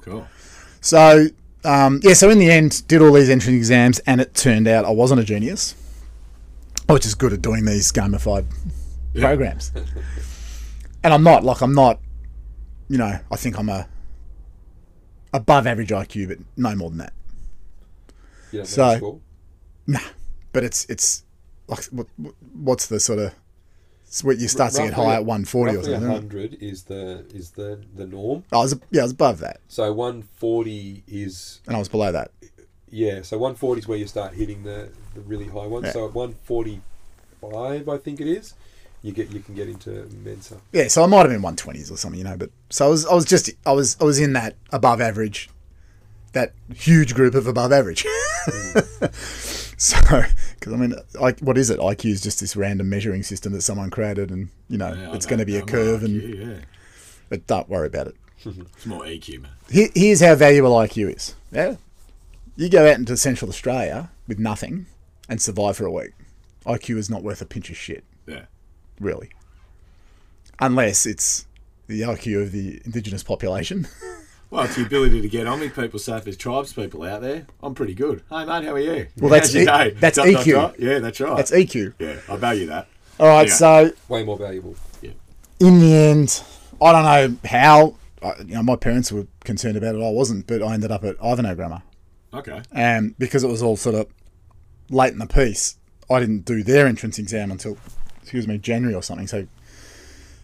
Cool. 0.03 0.27
So 0.83 1.29
um, 1.65 2.01
yeah, 2.03 2.13
so 2.13 2.29
in 2.29 2.39
the 2.39 2.51
end, 2.51 2.87
did 2.87 3.01
all 3.01 3.13
these 3.15 3.31
entrance 3.31 3.57
exams, 3.57 3.99
and 4.01 4.21
it 4.21 4.35
turned 4.35 4.69
out 4.69 4.85
I 4.85 4.91
wasn't 4.91 5.21
a 5.21 5.25
genius, 5.25 5.75
which 6.87 7.07
is 7.07 7.15
good 7.15 7.33
at 7.33 7.41
doing 7.41 7.65
these 7.65 7.91
gamified 7.93 8.45
Yeah. 9.15 9.23
programs. 9.25 9.73
and 11.03 11.13
I'm 11.15 11.23
not 11.23 11.45
like 11.45 11.61
I'm 11.63 11.75
not, 11.75 12.01
you 12.89 12.99
know, 12.99 13.19
I 13.31 13.37
think 13.37 13.59
I'm 13.59 13.69
a 13.69 13.89
above 15.33 15.67
average 15.67 15.91
IQ, 15.91 16.29
but 16.29 16.39
no 16.57 16.75
more 16.75 16.91
than 16.91 16.99
that. 16.99 17.13
You 18.53 18.59
don't 18.61 18.67
So- 18.67 18.97
score? 18.97 19.21
But 20.53 20.65
it's 20.65 20.85
it's 20.89 21.25
like 21.69 21.85
what, 21.87 22.07
what- 22.17 22.35
what's 22.55 22.87
the 22.87 22.99
sort 23.01 23.19
of 23.21 23.33
it's 24.05 24.25
what 24.25 24.39
you're 24.41 24.49
starting 24.49 24.77
to 24.79 24.83
get 24.87 24.95
high 24.95 25.15
at 25.15 25.25
140 25.25 25.77
or 25.77 25.83
something. 25.85 26.03
100 26.03 26.55
is 26.55 26.83
the 26.85 27.25
is 27.33 27.51
the 27.53 27.81
the 27.95 28.07
norm. 28.07 28.43
I 28.53 28.57
was 28.57 28.75
yeah, 28.91 29.03
I 29.03 29.05
was 29.05 29.13
above 29.13 29.39
that, 29.39 29.61
So 29.69 29.93
140 29.93 31.05
is 31.07 31.61
and 31.69 31.77
I 31.77 31.79
was 31.79 31.89
below 31.89 32.11
that. 32.11 32.33
yeah. 32.91 33.23
So 33.23 33.39
140 33.39 33.79
is 33.83 33.87
where 33.89 33.99
you 33.99 34.09
start 34.09 34.35
hitting 34.35 34.65
the, 34.65 34.91
the 35.15 35.21
really 35.21 35.47
high 35.47 35.67
ones. 35.69 35.87
Yeah. 35.87 35.93
So 35.93 36.07
at 36.09 36.13
145, 36.15 37.89
I 37.89 37.97
think 37.99 38.21
it 38.21 38.27
is, 38.27 38.55
you 39.03 39.13
get 39.13 39.31
you 39.31 39.41
can 39.41 39.55
get 39.55 39.69
into 39.69 40.07
Mensa. 40.23 40.57
Yeah, 40.73 40.89
so 40.89 41.03
I 41.03 41.07
might 41.07 41.21
have 41.21 41.31
been 41.31 41.43
120s 41.43 41.91
or 41.91 41.97
something, 41.97 42.19
you 42.19 42.25
know. 42.25 42.37
But 42.37 42.51
so 42.69 42.87
I 42.87 42.89
was, 42.89 43.07
I 43.07 43.15
was 43.15 43.25
just, 43.25 43.51
I 43.65 43.73
was, 43.73 43.97
I 44.01 44.05
was 44.05 44.21
in 44.21 44.35
that 44.35 44.57
above 44.73 45.01
average, 45.01 45.49
that 46.33 46.53
huge 46.75 47.15
group 47.15 47.35
of 47.35 47.47
above 47.47 47.73
average. 47.73 48.05
so, 49.13 49.97
because 50.59 50.73
I 50.73 50.77
mean, 50.77 50.95
I, 51.21 51.33
what 51.41 51.57
is 51.57 51.71
it? 51.71 51.79
IQ 51.79 52.11
is 52.11 52.21
just 52.21 52.41
this 52.41 52.57
random 52.57 52.91
measuring 52.91 53.23
system 53.23 53.53
that 53.55 53.63
someone 53.63 53.91
created, 53.91 54.31
and 54.31 54.51
you 54.69 54.77
know, 54.77 54.93
Yeah, 54.93 55.15
it's 55.15 55.27
going 55.27 55.41
to 55.41 55.47
be 55.47 55.57
a 55.57 55.61
know 55.61 55.67
curve, 55.67 56.05
and 56.05 56.39
yeah. 56.39 56.59
but 57.29 57.47
don't 57.47 57.69
worry 57.69 57.87
about 57.87 58.09
it. 58.09 58.17
It's 58.43 58.87
more 58.87 59.03
EQ, 59.03 59.43
man. 59.43 59.51
Here, 59.71 59.89
here's 59.95 60.21
how 60.21 60.35
valuable 60.35 60.71
IQ 60.73 61.15
is. 61.15 61.35
Yeah, 61.53 61.77
you 62.57 62.69
go 62.69 62.87
out 62.91 62.97
into 62.97 63.17
Central 63.17 63.49
Australia 63.51 64.11
with 64.27 64.39
nothing 64.39 64.87
and 65.29 65.41
survive 65.41 65.77
for 65.77 65.87
a 65.87 65.93
week. 65.93 66.13
IQ 66.67 66.97
is 66.97 67.09
not 67.11 67.23
worth 67.23 67.41
a 67.43 67.47
pinch 67.47 67.71
of 67.71 67.77
shit. 67.77 68.05
Yeah. 69.01 69.07
really. 69.07 69.31
Unless 70.59 71.07
it's 71.07 71.47
the 71.87 72.03
IQ 72.03 72.43
of 72.43 72.53
the 72.53 72.81
indigenous 72.85 73.23
population. 73.23 73.87
Well, 74.53 74.65
it's 74.65 74.75
the 74.75 74.83
ability 74.85 75.21
to 75.23 75.29
get 75.29 75.47
on 75.47 75.61
with 75.61 75.77
people. 75.77 76.01
So 76.01 76.17
if 76.17 76.25
there's 76.25 76.37
tribes 76.37 76.73
people 76.73 77.05
out 77.05 77.21
there, 77.23 77.47
I'm 77.63 77.73
pretty 77.73 77.95
good. 77.95 78.25
Hey, 78.29 78.45
mate, 78.45 78.65
how 78.65 78.73
are 78.73 78.81
you? 78.81 79.07
Well, 79.17 79.31
that's 79.31 79.55
your 79.55 79.63
E- 79.63 79.67
day? 79.67 79.91
that's 79.91 80.17
Dot, 80.17 80.27
dot, 80.27 80.45
EQ. 80.45 80.53
dot. 80.53 80.81
Yeah, 80.81 80.99
that's 80.99 81.21
right. 81.21 81.37
That's 81.37 81.53
EQ. 81.53 81.95
yeah, 82.01 82.17
I 82.29 82.35
value 82.35 82.67
that. 82.67 82.89
All 83.21 83.29
right, 83.29 83.47
Yeah. 83.47 83.55
so 83.55 83.93
Way 84.09 84.25
more 84.25 84.37
valuable. 84.37 84.75
Yeah. 85.03 85.13
in 85.61 85.79
the 85.79 85.95
end, 85.95 86.43
I 86.83 86.91
don't 86.91 87.05
know 87.05 87.49
how. 87.49 87.95
I- 88.25 88.39
You 88.41 88.55
know, 88.55 88.65
my 88.65 88.75
parents 88.75 89.13
were 89.13 89.29
concerned 89.45 89.77
about 89.77 89.95
it. 89.95 90.03
I 90.05 90.11
wasn't, 90.11 90.49
but 90.49 90.65
I 90.65 90.75
ended 90.75 90.91
up 90.91 91.05
at 91.05 91.15
Ivanhoe 91.25 91.55
Grammar, 91.55 91.83
Okay. 92.35 92.61
and 92.73 93.17
because 93.21 93.45
it 93.45 93.49
was 93.49 93.63
all 93.63 93.77
sort 93.77 93.95
of 93.95 94.09
late 94.91 95.13
in 95.13 95.21
the 95.21 95.29
piece, 95.29 95.77
I 96.11 96.19
didn't 96.19 96.45
do 96.45 96.65
their 96.65 96.89
entrance 96.89 97.21
exam 97.21 97.53
until, 97.53 97.79
excuse 98.31 98.47
me, 98.47 98.59
January 98.59 98.95
or 98.95 99.03
something. 99.03 99.27
So, 99.27 99.49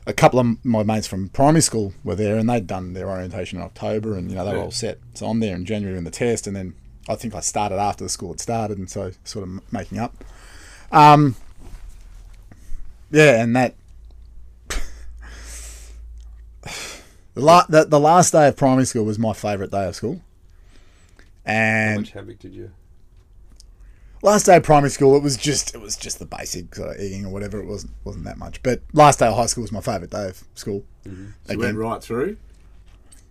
a 0.08 0.12
couple 0.12 0.40
of 0.40 0.64
my 0.64 0.82
mates 0.82 1.06
from 1.06 1.28
primary 1.28 1.60
school 1.62 1.92
were 2.02 2.16
there, 2.16 2.36
and 2.36 2.50
they'd 2.50 2.66
done 2.66 2.94
their 2.94 3.08
orientation 3.08 3.58
in 3.60 3.64
October, 3.64 4.16
and 4.18 4.28
you 4.28 4.34
know 4.36 4.44
they 4.44 4.50
were 4.50 4.56
Yeah. 4.58 4.64
all 4.64 4.70
set. 4.72 4.98
So 5.14 5.26
I'm 5.28 5.38
there 5.38 5.54
in 5.54 5.64
January 5.64 5.96
in 5.96 6.02
the 6.02 6.10
test, 6.10 6.48
and 6.48 6.56
then 6.56 6.74
I 7.08 7.14
think 7.14 7.32
I 7.32 7.38
started 7.40 7.76
after 7.78 8.02
the 8.02 8.10
school 8.10 8.30
had 8.30 8.40
started, 8.40 8.76
and 8.76 8.90
so 8.90 9.12
sort 9.22 9.46
of 9.48 9.72
making 9.72 9.98
up. 10.00 10.24
Um, 10.90 11.36
yeah, 13.12 13.40
and 13.40 13.54
that 13.54 13.74
the, 17.34 17.40
la- 17.40 17.66
the 17.68 17.84
the 17.84 18.00
last 18.00 18.32
day 18.32 18.48
of 18.48 18.56
primary 18.56 18.84
school 18.86 19.04
was 19.04 19.18
my 19.20 19.32
favourite 19.32 19.70
day 19.70 19.86
of 19.86 19.94
school, 19.94 20.20
And 21.44 21.94
How 21.94 22.00
much 22.00 22.10
havoc 22.10 22.38
did 22.40 22.52
you? 22.54 22.72
Last 24.22 24.46
day 24.46 24.56
of 24.56 24.62
primary 24.62 24.90
school 24.90 25.16
it 25.16 25.22
was 25.22 25.36
just 25.36 25.74
it 25.74 25.80
was 25.80 25.96
just 25.96 26.18
the 26.18 26.26
basic 26.26 26.74
sort 26.74 26.88
uh, 26.88 26.92
of 26.92 27.00
eating 27.00 27.24
or 27.26 27.30
whatever. 27.32 27.60
It 27.60 27.66
wasn't 27.66 27.92
wasn't 28.04 28.24
that 28.24 28.38
much. 28.38 28.62
But 28.62 28.82
last 28.92 29.18
day 29.18 29.26
of 29.26 29.36
high 29.36 29.46
school 29.46 29.62
was 29.62 29.72
my 29.72 29.80
favourite 29.80 30.10
day 30.10 30.28
of 30.28 30.44
school. 30.54 30.84
Mm-hmm. 31.06 31.26
So 31.44 31.52
you 31.52 31.58
Again. 31.58 31.58
went 31.58 31.78
right 31.78 32.02
through. 32.02 32.36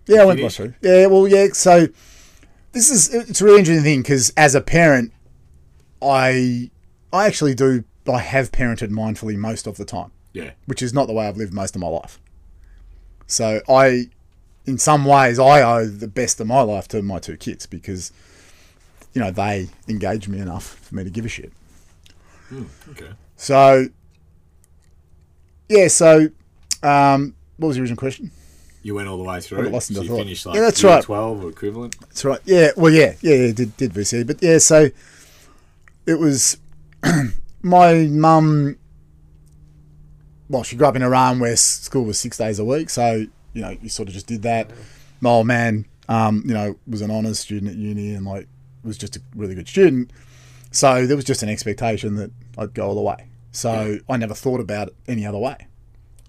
yeah 0.07 0.21
I 0.21 0.25
went 0.25 0.41
right 0.41 0.51
through. 0.51 0.73
Yeah 0.81 1.07
well 1.07 1.27
yeah 1.27 1.47
so 1.53 1.87
this 2.71 2.89
is 2.89 3.13
it's 3.13 3.41
a 3.41 3.45
really 3.45 3.59
interesting 3.59 3.83
thing 3.83 4.01
because 4.01 4.31
as 4.37 4.55
a 4.55 4.61
parent 4.61 5.11
I 6.01 6.69
I 7.13 7.25
actually 7.27 7.55
do 7.55 7.83
I 8.07 8.19
have 8.19 8.51
parented 8.51 8.89
mindfully 8.91 9.35
most 9.35 9.67
of 9.67 9.77
the 9.77 9.85
time. 9.85 10.11
Yeah. 10.33 10.51
which 10.65 10.81
is 10.81 10.93
not 10.93 11.07
the 11.07 11.13
way 11.13 11.27
I've 11.29 11.37
lived 11.37 11.53
most 11.53 11.75
of 11.77 11.81
my 11.81 11.87
life. 11.87 12.19
So 13.25 13.61
I 13.69 14.09
in 14.65 14.77
some 14.77 15.05
ways 15.05 15.39
I 15.39 15.61
owe 15.61 15.85
the 15.85 16.07
best 16.09 16.39
of 16.41 16.47
my 16.47 16.61
life 16.61 16.87
to 16.89 17.01
my 17.01 17.19
two 17.19 17.37
kids 17.37 17.65
because 17.65 18.11
you 19.15 19.21
know 19.21 19.31
they 19.31 19.67
engage 19.87 20.27
me 20.27 20.37
enough 20.39 20.75
for 20.85 20.93
me 20.95 21.03
to 21.03 21.09
give 21.09 21.25
a 21.25 21.29
shit 21.29 21.51
Okay. 22.91 23.09
So, 23.37 23.87
yeah. 25.67 25.87
So, 25.87 26.29
um, 26.83 27.35
what 27.57 27.69
was 27.69 27.75
the 27.77 27.81
original 27.81 27.97
question? 27.97 28.29
You 28.83 28.93
went 28.93 29.07
all 29.07 29.17
the 29.17 29.23
way 29.23 29.37
I 29.37 29.39
through. 29.39 29.63
got 29.63 29.71
lost 29.71 29.89
in 29.89 29.95
so 29.95 30.01
the 30.01 30.05
you 30.05 30.11
thought. 30.11 30.17
finished 30.19 30.45
like 30.45 30.55
Yeah, 30.55 30.61
that's 30.61 30.83
right. 30.83 31.03
12 31.03 31.43
or 31.43 31.49
equivalent. 31.49 31.99
That's 32.01 32.23
right. 32.23 32.39
Yeah. 32.45 32.69
Well, 32.77 32.93
yeah, 32.93 33.15
yeah, 33.21 33.33
yeah. 33.35 33.51
Did 33.51 33.75
did 33.77 33.93
VC, 33.93 34.27
but 34.27 34.43
yeah. 34.43 34.59
So, 34.59 34.89
it 36.05 36.19
was 36.19 36.57
my 37.63 37.93
mum. 38.05 38.77
Well, 40.47 40.61
she 40.61 40.75
grew 40.75 40.85
up 40.85 40.95
in 40.95 41.01
Iran 41.01 41.39
where 41.39 41.55
school 41.55 42.05
was 42.05 42.19
six 42.19 42.37
days 42.37 42.59
a 42.59 42.65
week, 42.65 42.91
so 42.91 43.25
you 43.53 43.61
know 43.61 43.75
you 43.81 43.89
sort 43.89 44.07
of 44.07 44.13
just 44.13 44.27
did 44.27 44.43
that. 44.43 44.69
My 45.19 45.31
old 45.31 45.47
man, 45.47 45.85
um, 46.07 46.43
you 46.45 46.53
know, 46.53 46.75
was 46.85 47.01
an 47.01 47.09
honours 47.09 47.39
student 47.39 47.71
at 47.71 47.77
uni 47.77 48.13
and 48.13 48.23
like 48.25 48.47
was 48.85 48.97
just 48.97 49.15
a 49.15 49.21
really 49.35 49.55
good 49.55 49.67
student. 49.67 50.11
So 50.71 51.05
there 51.05 51.15
was 51.15 51.25
just 51.25 51.43
an 51.43 51.49
expectation 51.49 52.15
that 52.15 52.31
I'd 52.57 52.73
go 52.73 52.87
all 52.87 52.95
the 52.95 53.01
way. 53.01 53.27
So 53.51 53.99
I 54.09 54.17
never 54.17 54.33
thought 54.33 54.59
about 54.59 54.89
it 54.89 54.95
any 55.07 55.25
other 55.25 55.37
way. 55.37 55.67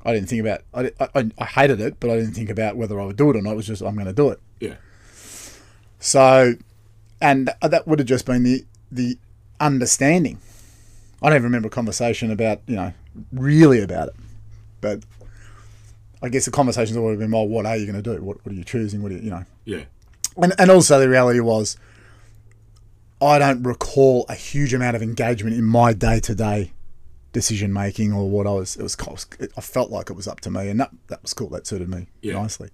I 0.04 0.12
didn't 0.12 0.28
think 0.28 0.40
about. 0.40 0.62
I, 0.72 0.92
I, 1.14 1.30
I 1.36 1.44
hated 1.44 1.80
it, 1.80 1.98
but 1.98 2.10
I 2.10 2.16
didn't 2.16 2.34
think 2.34 2.48
about 2.48 2.76
whether 2.76 3.00
I 3.00 3.04
would 3.04 3.16
do 3.16 3.28
it 3.30 3.36
or 3.36 3.42
not. 3.42 3.52
It 3.52 3.56
was 3.56 3.66
just 3.66 3.82
I'm 3.82 3.94
going 3.94 4.06
to 4.06 4.12
do 4.12 4.30
it. 4.30 4.40
Yeah. 4.60 4.76
So, 5.98 6.54
and 7.20 7.50
that 7.60 7.88
would 7.88 7.98
have 7.98 8.06
just 8.06 8.24
been 8.24 8.44
the 8.44 8.64
the 8.92 9.18
understanding. 9.58 10.38
I 11.20 11.30
don't 11.30 11.36
even 11.36 11.44
remember 11.44 11.66
a 11.66 11.70
conversation 11.70 12.30
about 12.30 12.60
you 12.68 12.76
know 12.76 12.92
really 13.32 13.82
about 13.82 14.08
it, 14.08 14.14
but 14.80 15.02
I 16.22 16.28
guess 16.28 16.44
the 16.44 16.50
conversations 16.50 16.96
would 16.98 17.10
have 17.10 17.18
been, 17.18 17.30
well, 17.30 17.46
what 17.46 17.66
are 17.66 17.76
you 17.76 17.86
going 17.86 18.02
to 18.02 18.16
do? 18.16 18.22
What, 18.22 18.44
what 18.44 18.52
are 18.52 18.56
you 18.56 18.64
choosing? 18.64 19.02
What 19.02 19.12
are 19.12 19.16
you, 19.16 19.22
you 19.22 19.30
know? 19.30 19.44
Yeah. 19.64 19.84
And 20.36 20.54
and 20.58 20.70
also 20.70 20.98
the 20.98 21.08
reality 21.08 21.40
was, 21.40 21.76
I 23.20 23.38
don't 23.38 23.62
recall 23.62 24.26
a 24.28 24.34
huge 24.34 24.74
amount 24.74 24.96
of 24.96 25.02
engagement 25.02 25.56
in 25.56 25.64
my 25.64 25.92
day 25.92 26.20
to 26.20 26.34
day 26.34 26.72
decision 27.32 27.72
making 27.72 28.12
or 28.12 28.28
what 28.30 28.46
I 28.46 28.50
was. 28.50 28.76
It 28.76 28.82
was 28.82 28.96
I 29.56 29.60
felt 29.60 29.90
like 29.90 30.10
it 30.10 30.14
was 30.14 30.26
up 30.28 30.40
to 30.42 30.50
me, 30.50 30.68
and 30.68 30.78
that 30.80 30.90
that 31.08 31.22
was 31.22 31.32
cool. 31.34 31.48
That 31.50 31.66
suited 31.66 31.88
me 31.88 32.06
Yeah. 32.22 32.34
nicely. 32.34 32.70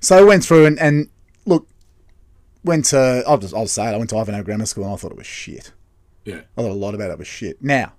So 0.00 0.16
I 0.18 0.22
went 0.22 0.44
through 0.44 0.66
and, 0.66 0.78
and 0.80 1.08
look, 1.46 1.68
went 2.64 2.86
to 2.86 3.22
I'll 3.26 3.38
just 3.38 3.54
I'll 3.54 3.66
say 3.68 3.86
it. 3.88 3.94
I 3.94 3.96
went 3.96 4.10
to 4.10 4.16
Ivanhoe 4.18 4.42
Grammar 4.42 4.66
School 4.66 4.84
and 4.84 4.92
I 4.92 4.96
thought 4.96 5.12
it 5.12 5.16
was 5.16 5.26
shit. 5.26 5.72
Yeah. 6.24 6.40
I 6.56 6.62
thought 6.62 6.70
a 6.70 6.74
lot 6.74 6.94
about 6.94 7.10
it 7.10 7.18
was 7.18 7.26
shit. 7.28 7.62
Now, 7.62 7.92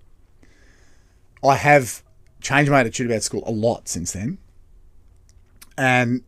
I 1.43 1.55
have 1.55 2.03
changed 2.41 2.71
my 2.71 2.81
attitude 2.81 3.09
about 3.09 3.23
school 3.23 3.43
a 3.45 3.51
lot 3.51 3.87
since 3.87 4.11
then. 4.13 4.37
And 5.77 6.23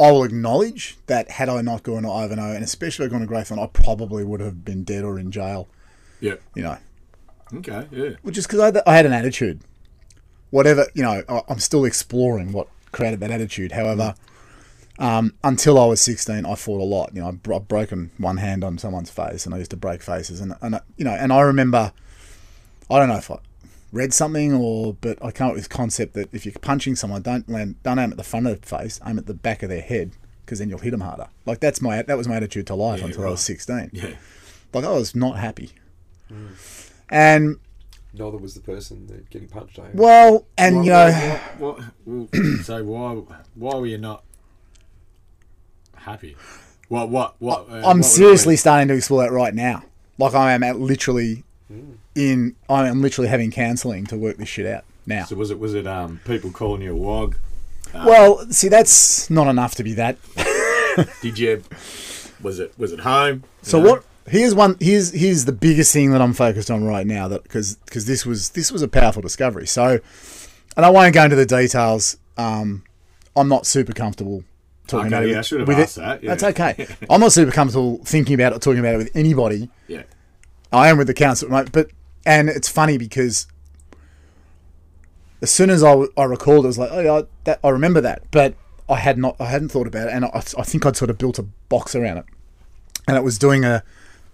I 0.00 0.10
will 0.10 0.24
acknowledge 0.24 0.96
that 1.06 1.30
had 1.30 1.48
I 1.48 1.60
not 1.60 1.82
gone 1.82 2.04
to 2.04 2.10
Ivanhoe, 2.10 2.54
and 2.54 2.64
especially 2.64 3.08
gone 3.08 3.20
to 3.20 3.26
Greythorn, 3.26 3.62
I 3.62 3.66
probably 3.66 4.24
would 4.24 4.40
have 4.40 4.64
been 4.64 4.82
dead 4.82 5.04
or 5.04 5.18
in 5.18 5.30
jail, 5.30 5.68
Yeah. 6.20 6.34
you 6.54 6.62
know. 6.62 6.78
Okay. 7.54 7.86
Yeah. 7.90 8.10
Which 8.22 8.38
is 8.38 8.46
because 8.46 8.60
I, 8.60 8.64
had- 8.66 8.82
I 8.86 8.96
had 8.96 9.06
an 9.06 9.12
attitude. 9.12 9.60
Whatever, 10.50 10.86
you 10.94 11.02
know, 11.02 11.22
I- 11.28 11.42
I'm 11.48 11.58
still 11.58 11.84
exploring 11.84 12.52
what 12.52 12.68
created 12.92 13.20
that 13.20 13.30
attitude. 13.30 13.72
However, 13.72 14.14
um, 14.98 15.34
until 15.44 15.78
I 15.78 15.86
was 15.86 16.00
16, 16.00 16.44
I 16.46 16.54
fought 16.54 16.80
a 16.80 16.84
lot. 16.84 17.10
You 17.14 17.20
know, 17.22 17.28
I've, 17.28 17.52
I've 17.52 17.68
broken 17.68 18.10
one 18.18 18.38
hand 18.38 18.64
on 18.64 18.78
someone's 18.78 19.10
face, 19.10 19.44
and 19.46 19.54
I 19.54 19.58
used 19.58 19.70
to 19.72 19.76
break 19.76 20.02
faces. 20.02 20.40
And, 20.40 20.54
and 20.62 20.80
you 20.96 21.04
know, 21.04 21.12
and 21.12 21.32
I 21.32 21.40
remember, 21.42 21.92
I 22.90 22.98
don't 22.98 23.08
know 23.08 23.16
if 23.16 23.30
I 23.30 23.38
read 23.92 24.12
something 24.14 24.52
or, 24.54 24.94
but 25.00 25.18
I 25.24 25.30
come 25.32 25.48
up 25.48 25.54
with 25.54 25.62
this 25.62 25.68
concept 25.68 26.14
that 26.14 26.32
if 26.32 26.44
you're 26.46 26.54
punching 26.60 26.96
someone, 26.96 27.22
don't 27.22 27.48
land, 27.48 27.76
don't 27.82 27.98
aim 27.98 28.10
at 28.12 28.16
the 28.16 28.24
front 28.24 28.46
of 28.46 28.60
the 28.60 28.66
face, 28.66 29.00
aim 29.06 29.18
at 29.18 29.26
the 29.26 29.34
back 29.34 29.62
of 29.62 29.68
their 29.68 29.80
head, 29.82 30.12
because 30.44 30.58
then 30.60 30.68
you'll 30.68 30.78
hit 30.78 30.90
them 30.92 31.00
harder. 31.00 31.28
Like 31.46 31.60
that's 31.60 31.80
my 31.82 32.02
that 32.02 32.16
was 32.16 32.28
my 32.28 32.36
attitude 32.36 32.66
to 32.68 32.74
life 32.74 33.00
Yeah, 33.00 33.06
until 33.06 33.26
I 33.26 33.30
was 33.30 33.40
16. 33.40 33.90
Yeah. 33.92 34.10
Like 34.72 34.84
I 34.84 34.90
was 34.90 35.14
not 35.14 35.38
happy, 35.38 35.70
and 37.08 37.56
Neither 38.12 38.38
was 38.38 38.54
the 38.54 38.60
person 38.60 39.06
that 39.06 39.30
getting 39.30 39.48
punched. 39.48 39.78
eh? 39.78 39.82
well, 39.94 40.46
and 40.58 40.76
What- 40.78 40.84
you 40.84 40.90
know. 40.90 41.10
what, 41.58 41.78
what, 42.04 42.28
what, 42.32 42.64
so 42.64 42.82
why 42.84 43.14
why 43.54 43.74
were 43.76 43.86
you 43.86 43.98
not 43.98 44.24
happy. 45.96 46.36
What? 46.88 47.08
What? 47.08 47.36
What? 47.38 47.60
uh, 47.60 47.64
what 47.64 47.84
I'm 47.84 47.98
would 47.98 48.06
it 48.06 48.08
seriously 48.08 48.56
starting 48.56 48.88
to 48.88 48.94
explore 48.94 49.22
that 49.22 49.32
right 49.32 49.54
now. 49.54 49.84
Like 50.18 50.34
I 50.34 50.52
am 50.52 50.62
at 50.62 50.78
literally 50.78 51.44
in. 52.14 52.56
I 52.68 52.88
am 52.88 53.02
literally 53.02 53.28
having 53.28 53.50
counselling 53.50 54.06
to 54.06 54.16
work 54.16 54.36
this 54.36 54.48
shit 54.48 54.66
out 54.66 54.84
now. 55.06 55.24
So 55.24 55.36
was 55.36 55.50
it? 55.50 55.58
Was 55.58 55.74
it? 55.74 55.86
Um, 55.86 56.20
people 56.24 56.50
calling 56.50 56.82
you 56.82 56.92
a 56.92 56.96
wog? 56.96 57.36
well, 57.94 58.46
see, 58.50 58.68
that's 58.68 59.28
not 59.30 59.46
enough 59.48 59.74
to 59.76 59.84
be 59.84 59.94
that. 59.94 60.16
Did 61.22 61.38
you? 61.38 61.62
Was 62.42 62.58
it? 62.58 62.72
Was 62.78 62.92
it 62.92 63.00
home? 63.00 63.44
So 63.62 63.80
know? 63.80 63.90
what? 63.90 64.04
Here's 64.26 64.54
one. 64.54 64.76
Here's 64.80 65.10
here's 65.12 65.44
the 65.44 65.52
biggest 65.52 65.92
thing 65.92 66.12
that 66.12 66.20
I'm 66.20 66.32
focused 66.32 66.70
on 66.70 66.84
right 66.84 67.06
now. 67.06 67.28
That 67.28 67.42
because 67.42 67.76
because 67.76 68.06
this 68.06 68.24
was 68.24 68.50
this 68.50 68.70
was 68.70 68.82
a 68.82 68.88
powerful 68.88 69.22
discovery. 69.22 69.66
So, 69.66 69.98
and 70.76 70.86
I 70.86 70.90
won't 70.90 71.14
go 71.14 71.24
into 71.24 71.36
the 71.36 71.46
details. 71.46 72.16
Um, 72.36 72.84
I'm 73.36 73.48
not 73.48 73.66
super 73.66 73.92
comfortable 73.92 74.44
talking 74.86 75.06
Okay, 75.06 75.16
about 75.16 75.28
it. 75.28 75.36
I 75.36 75.42
should 75.42 75.60
have 75.60 75.68
with 75.68 75.78
asked 75.78 75.98
it. 75.98 76.00
that, 76.00 76.22
yeah. 76.22 76.34
That's 76.34 76.42
okay. 76.44 76.86
I'm 77.10 77.20
not 77.20 77.32
super 77.32 77.50
comfortable 77.52 77.98
thinking 78.04 78.34
about 78.34 78.52
it, 78.52 78.60
talking 78.62 78.80
about 78.80 78.94
it 78.94 78.98
with 78.98 79.16
anybody. 79.16 79.68
Yeah. 79.88 80.02
I 80.72 80.88
am 80.88 80.98
with 80.98 81.06
the 81.06 81.14
council, 81.14 81.48
mate. 81.48 81.72
But 81.72 81.90
and 82.24 82.48
it's 82.48 82.68
funny 82.68 82.98
because 82.98 83.46
as 85.42 85.50
soon 85.50 85.70
as 85.70 85.82
I, 85.82 86.04
I 86.16 86.24
recalled, 86.24 86.64
it 86.64 86.68
was 86.68 86.78
like, 86.78 86.90
oh 86.92 87.00
yeah, 87.00 87.22
that, 87.44 87.60
I 87.64 87.70
remember 87.70 88.00
that, 88.02 88.22
but 88.30 88.54
I 88.88 88.96
had 88.96 89.16
not, 89.18 89.36
I 89.40 89.46
hadn't 89.46 89.70
thought 89.70 89.86
about 89.86 90.08
it, 90.08 90.12
and 90.12 90.24
I, 90.26 90.28
I 90.34 90.62
think 90.62 90.84
I'd 90.84 90.96
sort 90.96 91.10
of 91.10 91.16
built 91.18 91.38
a 91.38 91.42
box 91.70 91.94
around 91.94 92.18
it, 92.18 92.24
and 93.08 93.16
it 93.16 93.22
was 93.24 93.38
doing 93.38 93.64
a, 93.64 93.82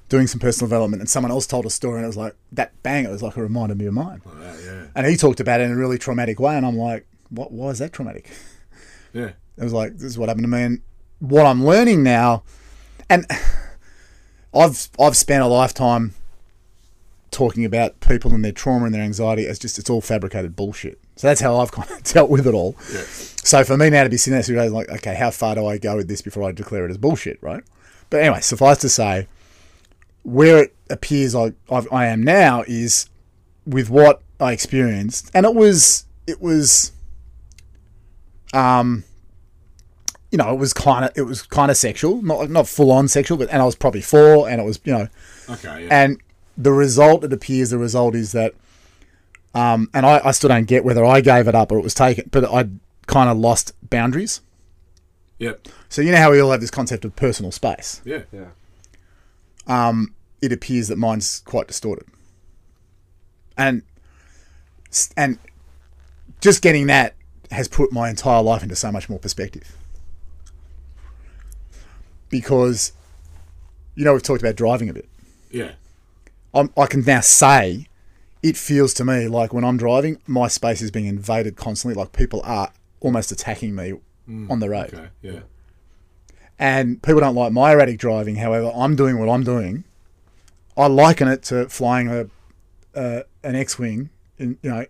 doing 0.08 0.26
some 0.26 0.40
personal 0.40 0.66
development, 0.68 1.00
and 1.00 1.08
someone 1.08 1.30
else 1.30 1.46
told 1.46 1.64
a 1.64 1.70
story, 1.70 1.96
and 1.98 2.04
it 2.04 2.08
was 2.08 2.16
like 2.16 2.34
that 2.52 2.72
bang, 2.82 3.04
it 3.04 3.10
was 3.10 3.22
like 3.22 3.36
it 3.36 3.40
reminded 3.40 3.78
me 3.78 3.86
of 3.86 3.94
mine, 3.94 4.20
Oh, 4.26 4.32
yeah. 4.42 4.56
Yeah. 4.64 4.86
and 4.96 5.06
he 5.06 5.16
talked 5.16 5.38
about 5.38 5.60
it 5.60 5.64
in 5.64 5.70
a 5.72 5.76
really 5.76 5.96
traumatic 5.98 6.40
way, 6.40 6.56
and 6.56 6.66
I'm 6.66 6.76
like, 6.76 7.06
what? 7.30 7.52
Why 7.52 7.68
is 7.68 7.78
that 7.78 7.92
traumatic? 7.92 8.28
Yeah. 9.12 9.30
It 9.56 9.64
was 9.64 9.72
like, 9.72 9.92
this 9.94 10.02
is 10.04 10.18
what 10.18 10.28
happened 10.28 10.44
to 10.44 10.48
me. 10.48 10.62
And 10.62 10.82
what 11.20 11.46
I'm 11.46 11.64
learning 11.64 12.02
now, 12.02 12.42
and 13.08 13.24
I've 14.54 14.88
I've 14.98 15.16
spent 15.16 15.42
a 15.42 15.46
lifetime 15.46 16.14
talking 17.30 17.64
about 17.64 18.00
people 18.00 18.32
and 18.32 18.44
their 18.44 18.52
trauma 18.52 18.86
and 18.86 18.94
their 18.94 19.02
anxiety 19.02 19.46
as 19.46 19.58
just 19.58 19.78
it's 19.78 19.90
all 19.90 20.00
fabricated 20.00 20.56
bullshit. 20.56 20.98
So 21.16 21.26
that's 21.26 21.40
how 21.40 21.58
I've 21.58 21.72
kind 21.78 21.90
of 21.90 22.02
dealt 22.02 22.30
with 22.30 22.46
it 22.46 22.54
all. 22.54 22.76
Yeah. 22.92 23.02
So 23.02 23.62
for 23.64 23.76
me 23.76 23.90
now 23.90 24.04
to 24.04 24.10
be 24.10 24.16
sitting 24.16 24.40
there 24.56 24.70
like, 24.70 24.88
okay, 24.88 25.14
how 25.14 25.30
far 25.30 25.54
do 25.54 25.66
I 25.66 25.78
go 25.78 25.96
with 25.96 26.08
this 26.08 26.22
before 26.22 26.42
I 26.44 26.52
declare 26.52 26.84
it 26.86 26.90
as 26.90 26.98
bullshit, 26.98 27.38
right? 27.42 27.62
But 28.10 28.20
anyway, 28.22 28.40
suffice 28.40 28.78
to 28.78 28.88
say, 28.88 29.26
where 30.22 30.64
it 30.64 30.74
appears 30.90 31.34
I 31.34 31.52
I've, 31.70 31.92
I 31.92 32.06
am 32.06 32.22
now 32.22 32.64
is 32.66 33.08
with 33.64 33.90
what 33.90 34.22
I 34.40 34.52
experienced, 34.52 35.30
and 35.34 35.46
it 35.46 35.54
was 35.54 36.04
it 36.26 36.40
was, 36.40 36.92
um, 38.52 39.04
you 40.30 40.38
know, 40.38 40.52
it 40.52 40.58
was 40.58 40.72
kind 40.72 41.04
of 41.04 41.12
it 41.16 41.22
was 41.22 41.42
kind 41.42 41.70
of 41.70 41.76
sexual, 41.76 42.22
not 42.22 42.50
not 42.50 42.68
full 42.68 42.90
on 42.90 43.08
sexual, 43.08 43.38
but 43.38 43.48
and 43.50 43.62
I 43.62 43.64
was 43.64 43.74
probably 43.76 44.00
four, 44.02 44.48
and 44.48 44.60
it 44.60 44.64
was 44.64 44.80
you 44.84 44.92
know, 44.92 45.08
Okay. 45.48 45.84
Yeah. 45.84 46.02
and 46.02 46.20
the 46.56 46.72
result 46.72 47.24
it 47.24 47.32
appears 47.32 47.70
the 47.70 47.78
result 47.78 48.14
is 48.14 48.32
that, 48.32 48.54
um, 49.54 49.88
and 49.94 50.04
I, 50.06 50.20
I 50.24 50.30
still 50.32 50.48
don't 50.48 50.66
get 50.66 50.84
whether 50.84 51.04
I 51.04 51.20
gave 51.20 51.48
it 51.48 51.54
up 51.54 51.70
or 51.72 51.78
it 51.78 51.82
was 51.82 51.94
taken, 51.94 52.28
but 52.30 52.44
I 52.44 52.68
kind 53.06 53.30
of 53.30 53.36
lost 53.38 53.72
boundaries. 53.88 54.40
yep. 55.38 55.66
So 55.88 56.02
you 56.02 56.10
know 56.12 56.18
how 56.18 56.30
we 56.32 56.40
all 56.40 56.50
have 56.50 56.60
this 56.60 56.70
concept 56.70 57.04
of 57.04 57.14
personal 57.16 57.52
space. 57.52 58.00
Yeah. 58.04 58.22
Yeah. 58.32 58.46
um, 59.66 60.14
it 60.42 60.52
appears 60.52 60.88
that 60.88 60.96
mine's 60.98 61.40
quite 61.40 61.66
distorted. 61.68 62.06
And 63.56 63.82
and 65.16 65.38
just 66.40 66.62
getting 66.62 66.86
that 66.88 67.14
has 67.50 67.68
put 67.68 67.92
my 67.92 68.10
entire 68.10 68.42
life 68.42 68.62
into 68.62 68.76
so 68.76 68.92
much 68.92 69.08
more 69.08 69.18
perspective. 69.18 69.76
Because, 72.28 72.92
you 73.94 74.04
know, 74.04 74.12
we've 74.12 74.22
talked 74.22 74.42
about 74.42 74.56
driving 74.56 74.88
a 74.88 74.92
bit. 74.92 75.08
Yeah. 75.50 75.72
I'm, 76.54 76.70
I 76.76 76.86
can 76.86 77.02
now 77.02 77.20
say 77.20 77.86
it 78.42 78.56
feels 78.56 78.94
to 78.94 79.04
me 79.04 79.28
like 79.28 79.52
when 79.52 79.64
I'm 79.64 79.76
driving, 79.76 80.18
my 80.26 80.48
space 80.48 80.80
is 80.82 80.90
being 80.90 81.06
invaded 81.06 81.56
constantly. 81.56 82.00
Like 82.00 82.12
people 82.12 82.40
are 82.44 82.72
almost 83.00 83.30
attacking 83.32 83.74
me 83.74 83.94
on 84.28 84.58
the 84.60 84.68
road. 84.68 84.92
Okay. 84.94 85.08
Yeah. 85.22 85.40
and 86.58 87.02
people 87.02 87.20
don't 87.20 87.34
like 87.34 87.52
my 87.52 87.72
erratic 87.72 87.98
driving. 87.98 88.36
However, 88.36 88.72
I'm 88.74 88.96
doing 88.96 89.18
what 89.18 89.28
I'm 89.28 89.44
doing. 89.44 89.84
I 90.76 90.86
liken 90.88 91.28
it 91.28 91.42
to 91.44 91.68
flying 91.68 92.08
a 92.08 92.28
uh, 92.98 93.22
an 93.44 93.54
X-wing 93.54 94.10
in 94.38 94.58
you 94.62 94.70
know 94.70 94.84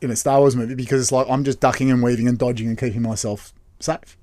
in 0.00 0.10
a 0.10 0.16
Star 0.16 0.38
Wars 0.40 0.54
movie 0.56 0.74
because 0.74 1.00
it's 1.00 1.12
like 1.12 1.26
I'm 1.28 1.44
just 1.44 1.60
ducking 1.60 1.90
and 1.90 2.02
weaving 2.02 2.28
and 2.28 2.38
dodging 2.38 2.68
and 2.68 2.78
keeping 2.78 3.02
myself 3.02 3.52
safe. 3.80 4.16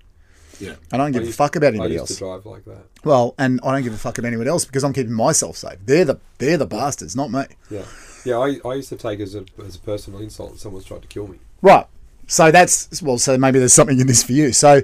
Yeah. 0.60 0.76
I 0.92 0.98
don't 0.98 1.12
give 1.12 1.22
I 1.22 1.24
a 1.24 1.28
used- 1.28 1.38
fuck 1.38 1.56
about 1.56 1.68
I 1.68 1.70
anybody 1.70 1.94
used 1.94 2.02
else. 2.02 2.10
to 2.14 2.18
drive 2.20 2.46
like 2.46 2.66
that. 2.66 2.86
Well, 3.04 3.34
and 3.38 3.60
I 3.64 3.72
don't 3.74 3.84
give 3.84 3.94
a 3.94 3.98
fuck 3.98 4.18
about 4.18 4.28
anyone 4.28 4.48
else 4.48 4.66
because 4.66 4.84
I'm 4.84 4.94
keeping 4.94 5.14
myself 5.14 5.58
safe. 5.58 5.80
They're 5.86 6.06
the 6.06 6.20
they're 6.38 6.58
the 6.58 6.66
bastards, 6.68 7.16
not 7.16 7.32
me. 7.32 7.44
Yeah. 7.70 7.86
Yeah, 8.26 8.38
I, 8.38 8.60
I 8.66 8.76
used 8.76 8.88
to 8.90 8.96
take 8.96 9.20
as 9.20 9.36
a, 9.36 9.44
as 9.66 9.76
a 9.76 9.80
personal 9.80 10.22
insult 10.22 10.54
that 10.54 10.60
someone's 10.60 10.86
tried 10.86 11.02
to 11.02 11.08
kill 11.10 11.28
me. 11.28 11.40
Right. 11.62 11.86
So 12.28 12.52
that's 12.52 13.02
well. 13.02 13.18
So 13.18 13.38
maybe 13.38 13.60
there's 13.60 13.74
something 13.74 14.00
in 14.00 14.08
this 14.08 14.24
for 14.24 14.32
you. 14.32 14.54
So, 14.54 14.82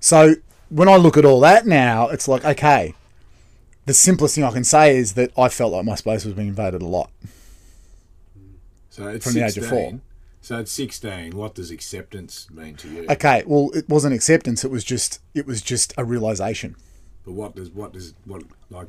so 0.00 0.36
when 0.70 0.88
I 0.88 0.96
look 0.96 1.18
at 1.18 1.24
all 1.26 1.40
that 1.40 1.66
now, 1.66 2.08
it's 2.08 2.28
like 2.28 2.44
okay. 2.44 2.94
The 3.84 3.92
simplest 3.94 4.36
thing 4.36 4.44
I 4.44 4.52
can 4.52 4.62
say 4.64 4.96
is 4.96 5.14
that 5.14 5.36
I 5.36 5.48
felt 5.48 5.72
like 5.72 5.84
my 5.84 5.96
space 5.96 6.24
was 6.24 6.34
being 6.34 6.48
invaded 6.48 6.80
a 6.82 6.86
lot. 6.86 7.10
So 8.90 9.08
it's 9.08 9.24
From 9.24 9.34
the 9.34 9.44
age 9.44 9.56
of 9.58 9.66
four. 9.66 10.00
So 10.42 10.58
at 10.58 10.66
16, 10.68 11.36
what 11.36 11.54
does 11.54 11.70
acceptance 11.70 12.50
mean 12.50 12.74
to 12.76 12.88
you? 12.88 13.06
Okay. 13.08 13.44
Well, 13.46 13.70
it 13.74 13.88
wasn't 13.88 14.12
acceptance. 14.12 14.64
It 14.64 14.72
was 14.72 14.82
just 14.82 15.20
it 15.34 15.46
was 15.46 15.62
just 15.62 15.94
a 15.96 16.04
realization. 16.04 16.74
But 17.24 17.32
what 17.32 17.54
does 17.54 17.70
what 17.70 17.92
does 17.92 18.14
what 18.24 18.42
like? 18.68 18.88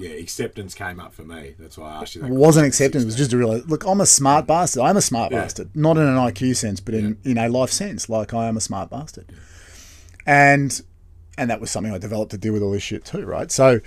Yeah, 0.00 0.10
acceptance 0.10 0.74
came 0.74 1.00
up 1.00 1.12
for 1.12 1.22
me. 1.22 1.54
That's 1.58 1.78
why 1.78 1.90
I 1.90 2.02
asked 2.02 2.14
you 2.14 2.22
that. 2.22 2.28
It 2.28 2.34
wasn't 2.34 2.66
acceptance. 2.66 3.02
It 3.04 3.06
was 3.06 3.16
just 3.16 3.32
a 3.32 3.36
real. 3.36 3.58
Look, 3.66 3.84
I'm 3.84 4.00
a 4.00 4.06
smart 4.06 4.44
mm. 4.44 4.48
bastard. 4.48 4.82
I'm 4.82 4.96
a 4.96 5.00
smart 5.00 5.32
Yeah. 5.32 5.42
bastard. 5.42 5.74
Not 5.74 5.96
in 5.96 6.02
an 6.04 6.16
IQ 6.16 6.56
sense, 6.56 6.80
but 6.80 6.94
in 6.94 7.16
in 7.24 7.38
a 7.38 7.48
life 7.48 7.70
sense. 7.70 8.08
Like 8.08 8.34
I 8.34 8.46
am 8.46 8.56
a 8.56 8.60
smart 8.60 8.90
bastard. 8.90 9.32
And 10.26 10.80
and 11.36 11.48
that 11.48 11.60
was 11.60 11.70
something 11.70 11.92
I 11.92 11.98
developed 11.98 12.32
to 12.32 12.38
deal 12.38 12.52
with 12.52 12.62
all 12.62 12.72
this 12.72 12.82
shit 12.82 13.04
too, 13.04 13.24
right? 13.24 13.52
So 13.52 13.80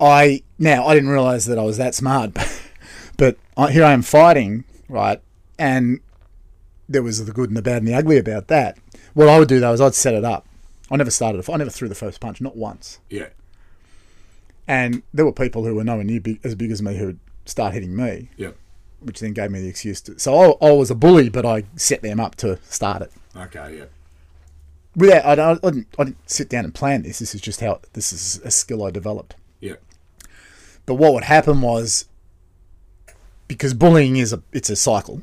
I 0.00 0.42
now 0.58 0.84
I 0.84 0.94
didn't 0.94 1.10
realize 1.10 1.44
that 1.46 1.60
I 1.60 1.62
was 1.62 1.76
that 1.76 1.94
smart, 1.94 2.32
but 3.16 3.36
I, 3.56 3.70
here 3.70 3.84
I 3.84 3.92
am 3.92 4.02
fighting, 4.02 4.64
right? 4.88 5.20
And 5.62 6.00
there 6.88 7.04
was 7.04 7.24
the 7.24 7.32
good 7.32 7.48
and 7.50 7.56
the 7.56 7.62
bad 7.62 7.78
and 7.78 7.86
the 7.86 7.94
ugly 7.94 8.18
about 8.18 8.48
that. 8.48 8.76
What 9.14 9.28
I 9.28 9.38
would 9.38 9.46
do 9.46 9.60
though 9.60 9.72
is 9.72 9.80
I'd 9.80 9.94
set 9.94 10.12
it 10.12 10.24
up. 10.24 10.44
I 10.90 10.96
never 10.96 11.10
started. 11.10 11.48
I 11.48 11.56
never 11.56 11.70
threw 11.70 11.88
the 11.88 11.94
first 11.94 12.20
punch, 12.20 12.40
not 12.40 12.56
once. 12.56 12.98
Yeah. 13.08 13.28
And 14.66 15.04
there 15.14 15.24
were 15.24 15.32
people 15.32 15.64
who 15.64 15.76
were 15.76 15.84
nowhere 15.84 16.02
near 16.02 16.20
big, 16.20 16.40
as 16.42 16.56
big 16.56 16.72
as 16.72 16.82
me 16.82 16.96
who 16.96 17.06
would 17.06 17.20
start 17.46 17.74
hitting 17.74 17.94
me, 17.94 18.28
Yep. 18.36 18.56
which 19.00 19.20
then 19.20 19.34
gave 19.34 19.52
me 19.52 19.60
the 19.60 19.68
excuse 19.68 20.00
to. 20.02 20.18
So 20.18 20.58
I, 20.60 20.68
I 20.68 20.72
was 20.72 20.90
a 20.90 20.96
bully, 20.96 21.28
but 21.28 21.46
I 21.46 21.62
set 21.76 22.02
them 22.02 22.18
up 22.18 22.34
to 22.36 22.58
start 22.64 23.02
it. 23.02 23.12
Okay. 23.36 23.78
Yeah. 23.78 23.84
Without, 24.96 25.38
I, 25.38 25.52
I, 25.52 25.54
didn't, 25.70 25.86
I 25.96 26.04
didn't 26.04 26.28
sit 26.30 26.48
down 26.48 26.64
and 26.64 26.74
plan 26.74 27.02
this. 27.02 27.20
This 27.20 27.34
is 27.36 27.40
just 27.40 27.60
how 27.60 27.80
this 27.92 28.12
is 28.12 28.40
a 28.44 28.50
skill 28.50 28.84
I 28.84 28.90
developed. 28.90 29.36
Yeah. 29.60 29.76
But 30.86 30.96
what 30.96 31.14
would 31.14 31.24
happen 31.24 31.60
was 31.60 32.06
because 33.46 33.74
bullying 33.74 34.16
is 34.16 34.32
a 34.32 34.42
it's 34.52 34.68
a 34.68 34.76
cycle. 34.76 35.22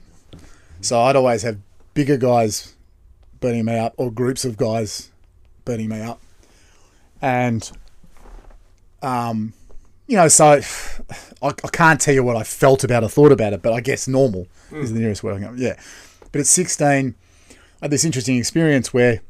So 0.81 0.99
I'd 1.01 1.15
always 1.15 1.43
have 1.43 1.57
bigger 1.93 2.17
guys 2.17 2.75
burning 3.39 3.65
me 3.65 3.77
up 3.77 3.93
or 3.97 4.11
groups 4.11 4.45
of 4.45 4.57
guys 4.57 5.11
burning 5.65 5.89
me 5.89 6.01
up. 6.01 6.21
And 7.21 7.69
um 9.01 9.53
you 10.07 10.17
know, 10.17 10.27
so 10.27 10.61
I, 11.41 11.47
I 11.47 11.67
can't 11.71 12.01
tell 12.01 12.13
you 12.13 12.23
what 12.23 12.35
I 12.35 12.43
felt 12.43 12.83
about 12.83 13.03
or 13.03 13.09
thought 13.09 13.31
about 13.31 13.53
it, 13.53 13.61
but 13.61 13.73
I 13.73 13.81
guess 13.81 14.07
normal 14.07 14.47
is 14.71 14.93
the 14.93 14.99
nearest 14.99 15.23
word 15.23 15.35
I 15.41 15.45
can 15.45 15.57
Yeah. 15.57 15.79
But 16.31 16.41
at 16.41 16.47
16, 16.47 17.15
I 17.49 17.55
had 17.81 17.91
this 17.91 18.05
interesting 18.05 18.37
experience 18.37 18.93
where 18.93 19.21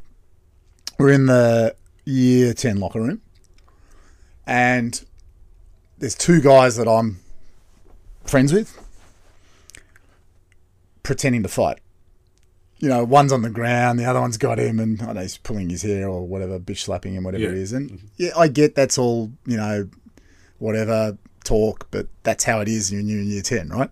we're 0.97 1.11
in 1.11 1.27
the 1.27 1.75
year 2.05 2.53
10 2.53 2.79
locker 2.79 2.99
room 2.99 3.21
and 4.45 5.05
there's 5.99 6.15
two 6.15 6.41
guys 6.41 6.75
that 6.77 6.87
I'm 6.87 7.19
friends 8.25 8.51
with 8.51 8.77
pretending 11.09 11.41
to 11.41 11.49
fight. 11.49 11.79
You 12.77 12.87
know, 12.87 13.03
one's 13.03 13.33
on 13.33 13.41
the 13.41 13.49
ground, 13.49 13.97
the 13.99 14.05
other 14.05 14.21
one's 14.21 14.37
got 14.37 14.59
him, 14.59 14.79
and 14.79 15.01
I 15.01 15.05
don't 15.07 15.15
know 15.15 15.21
he's 15.21 15.39
pulling 15.39 15.71
his 15.71 15.81
hair 15.81 16.07
or 16.07 16.27
whatever, 16.27 16.59
bitch 16.59 16.77
slapping 16.81 17.15
him, 17.15 17.23
whatever 17.23 17.45
Yeah. 17.45 17.49
it 17.49 17.57
is. 17.57 17.73
And 17.73 17.89
mm-hmm. 17.89 18.07
yeah, 18.17 18.29
I 18.37 18.47
get 18.47 18.75
that's 18.75 18.99
all, 18.99 19.31
you 19.47 19.57
know, 19.57 19.89
whatever 20.59 21.17
talk, 21.43 21.87
but 21.89 22.05
that's 22.21 22.43
how 22.43 22.59
it 22.59 22.67
is 22.67 22.91
when 22.91 23.07
you're 23.07 23.19
in 23.21 23.27
year 23.27 23.41
10, 23.41 23.69
right? 23.69 23.89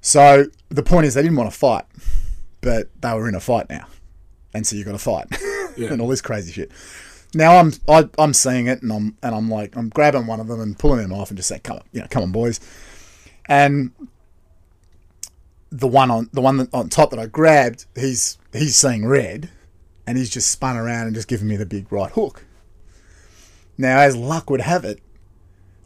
So 0.00 0.46
the 0.70 0.82
point 0.82 1.06
is, 1.06 1.14
they 1.14 1.22
didn't 1.22 1.36
want 1.36 1.52
to 1.52 1.56
fight, 1.56 1.84
but 2.62 2.88
they 3.00 3.14
were 3.14 3.28
in 3.28 3.36
a 3.36 3.40
fight 3.40 3.70
now. 3.70 3.86
And 4.52 4.66
so 4.66 4.74
you 4.74 4.84
got 4.84 4.92
to 4.92 4.98
fight 4.98 5.28
Yeah. 5.76 5.92
and 5.92 6.02
all 6.02 6.08
this 6.08 6.20
crazy 6.20 6.50
shit. 6.52 6.72
Now 7.32 7.58
I'm 7.58 7.72
I, 7.88 8.08
I'm 8.18 8.34
seeing 8.34 8.66
it 8.66 8.82
and 8.82 8.92
I'm 8.92 9.16
and 9.22 9.34
I'm 9.34 9.48
like 9.48 9.76
I'm 9.76 9.88
grabbing 9.88 10.26
one 10.26 10.40
of 10.40 10.48
them 10.48 10.60
and 10.60 10.76
pulling 10.76 11.02
him 11.04 11.12
off 11.14 11.30
and 11.30 11.38
just 11.38 11.48
saying 11.48 11.62
come 11.62 11.76
on 11.78 11.84
you 11.92 12.00
know 12.00 12.06
come 12.10 12.24
on 12.24 12.32
boys, 12.32 12.60
and 13.46 13.92
the 15.74 15.88
one 15.88 16.10
on 16.10 16.28
the 16.32 16.40
one 16.42 16.58
that, 16.58 16.68
on 16.74 16.88
top 16.90 17.10
that 17.10 17.18
I 17.18 17.26
grabbed 17.26 17.86
he's 17.94 18.38
he's 18.52 18.76
seeing 18.76 19.06
red, 19.06 19.50
and 20.06 20.18
he's 20.18 20.30
just 20.30 20.50
spun 20.50 20.76
around 20.76 21.06
and 21.06 21.14
just 21.14 21.28
given 21.28 21.48
me 21.48 21.56
the 21.56 21.66
big 21.66 21.90
right 21.90 22.12
hook. 22.12 22.44
Now, 23.78 23.98
as 24.00 24.14
luck 24.14 24.50
would 24.50 24.60
have 24.60 24.84
it, 24.84 25.00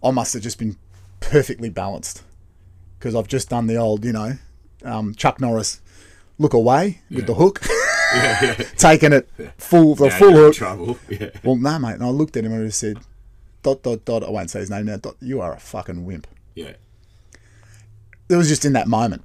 I 0.02 0.10
must 0.10 0.34
have 0.34 0.42
just 0.42 0.58
been 0.58 0.76
perfectly 1.20 1.70
balanced 1.70 2.22
because 2.98 3.14
I've 3.14 3.28
just 3.28 3.48
done 3.48 3.68
the 3.68 3.76
old, 3.76 4.04
you 4.04 4.12
know, 4.12 4.32
um, 4.84 5.14
Chuck 5.14 5.40
Norris 5.40 5.80
look 6.38 6.52
away 6.52 7.00
with 7.10 7.26
the 7.26 7.34
hook, 7.34 7.60
Yeah, 8.14 8.38
yeah. 8.42 8.54
taking 8.76 9.12
it 9.12 9.28
full 9.56 9.94
the 9.94 10.06
Yeah, 10.06 10.18
full 10.18 10.32
hook. 10.32 10.54
trouble. 10.54 10.98
Yeah. 11.08 11.30
Well, 11.44 11.56
no, 11.56 11.78
mate. 11.78 11.94
And 11.94 12.02
I 12.04 12.08
looked 12.08 12.36
at 12.36 12.44
him 12.44 12.52
and 12.52 12.62
I 12.62 12.66
just 12.66 12.80
said, 12.80 12.98
dot, 13.62 13.82
dot, 13.82 14.04
dot. 14.04 14.24
I 14.24 14.30
won't 14.30 14.50
say 14.50 14.60
his 14.60 14.70
name 14.70 14.86
now. 14.86 14.96
Dot, 14.96 15.16
you 15.20 15.40
are 15.40 15.54
a 15.54 15.60
fucking 15.60 16.04
wimp. 16.04 16.26
Yeah. 16.54 16.72
It 18.28 18.36
was 18.36 18.48
just 18.48 18.64
in 18.64 18.72
that 18.74 18.88
moment. 18.88 19.22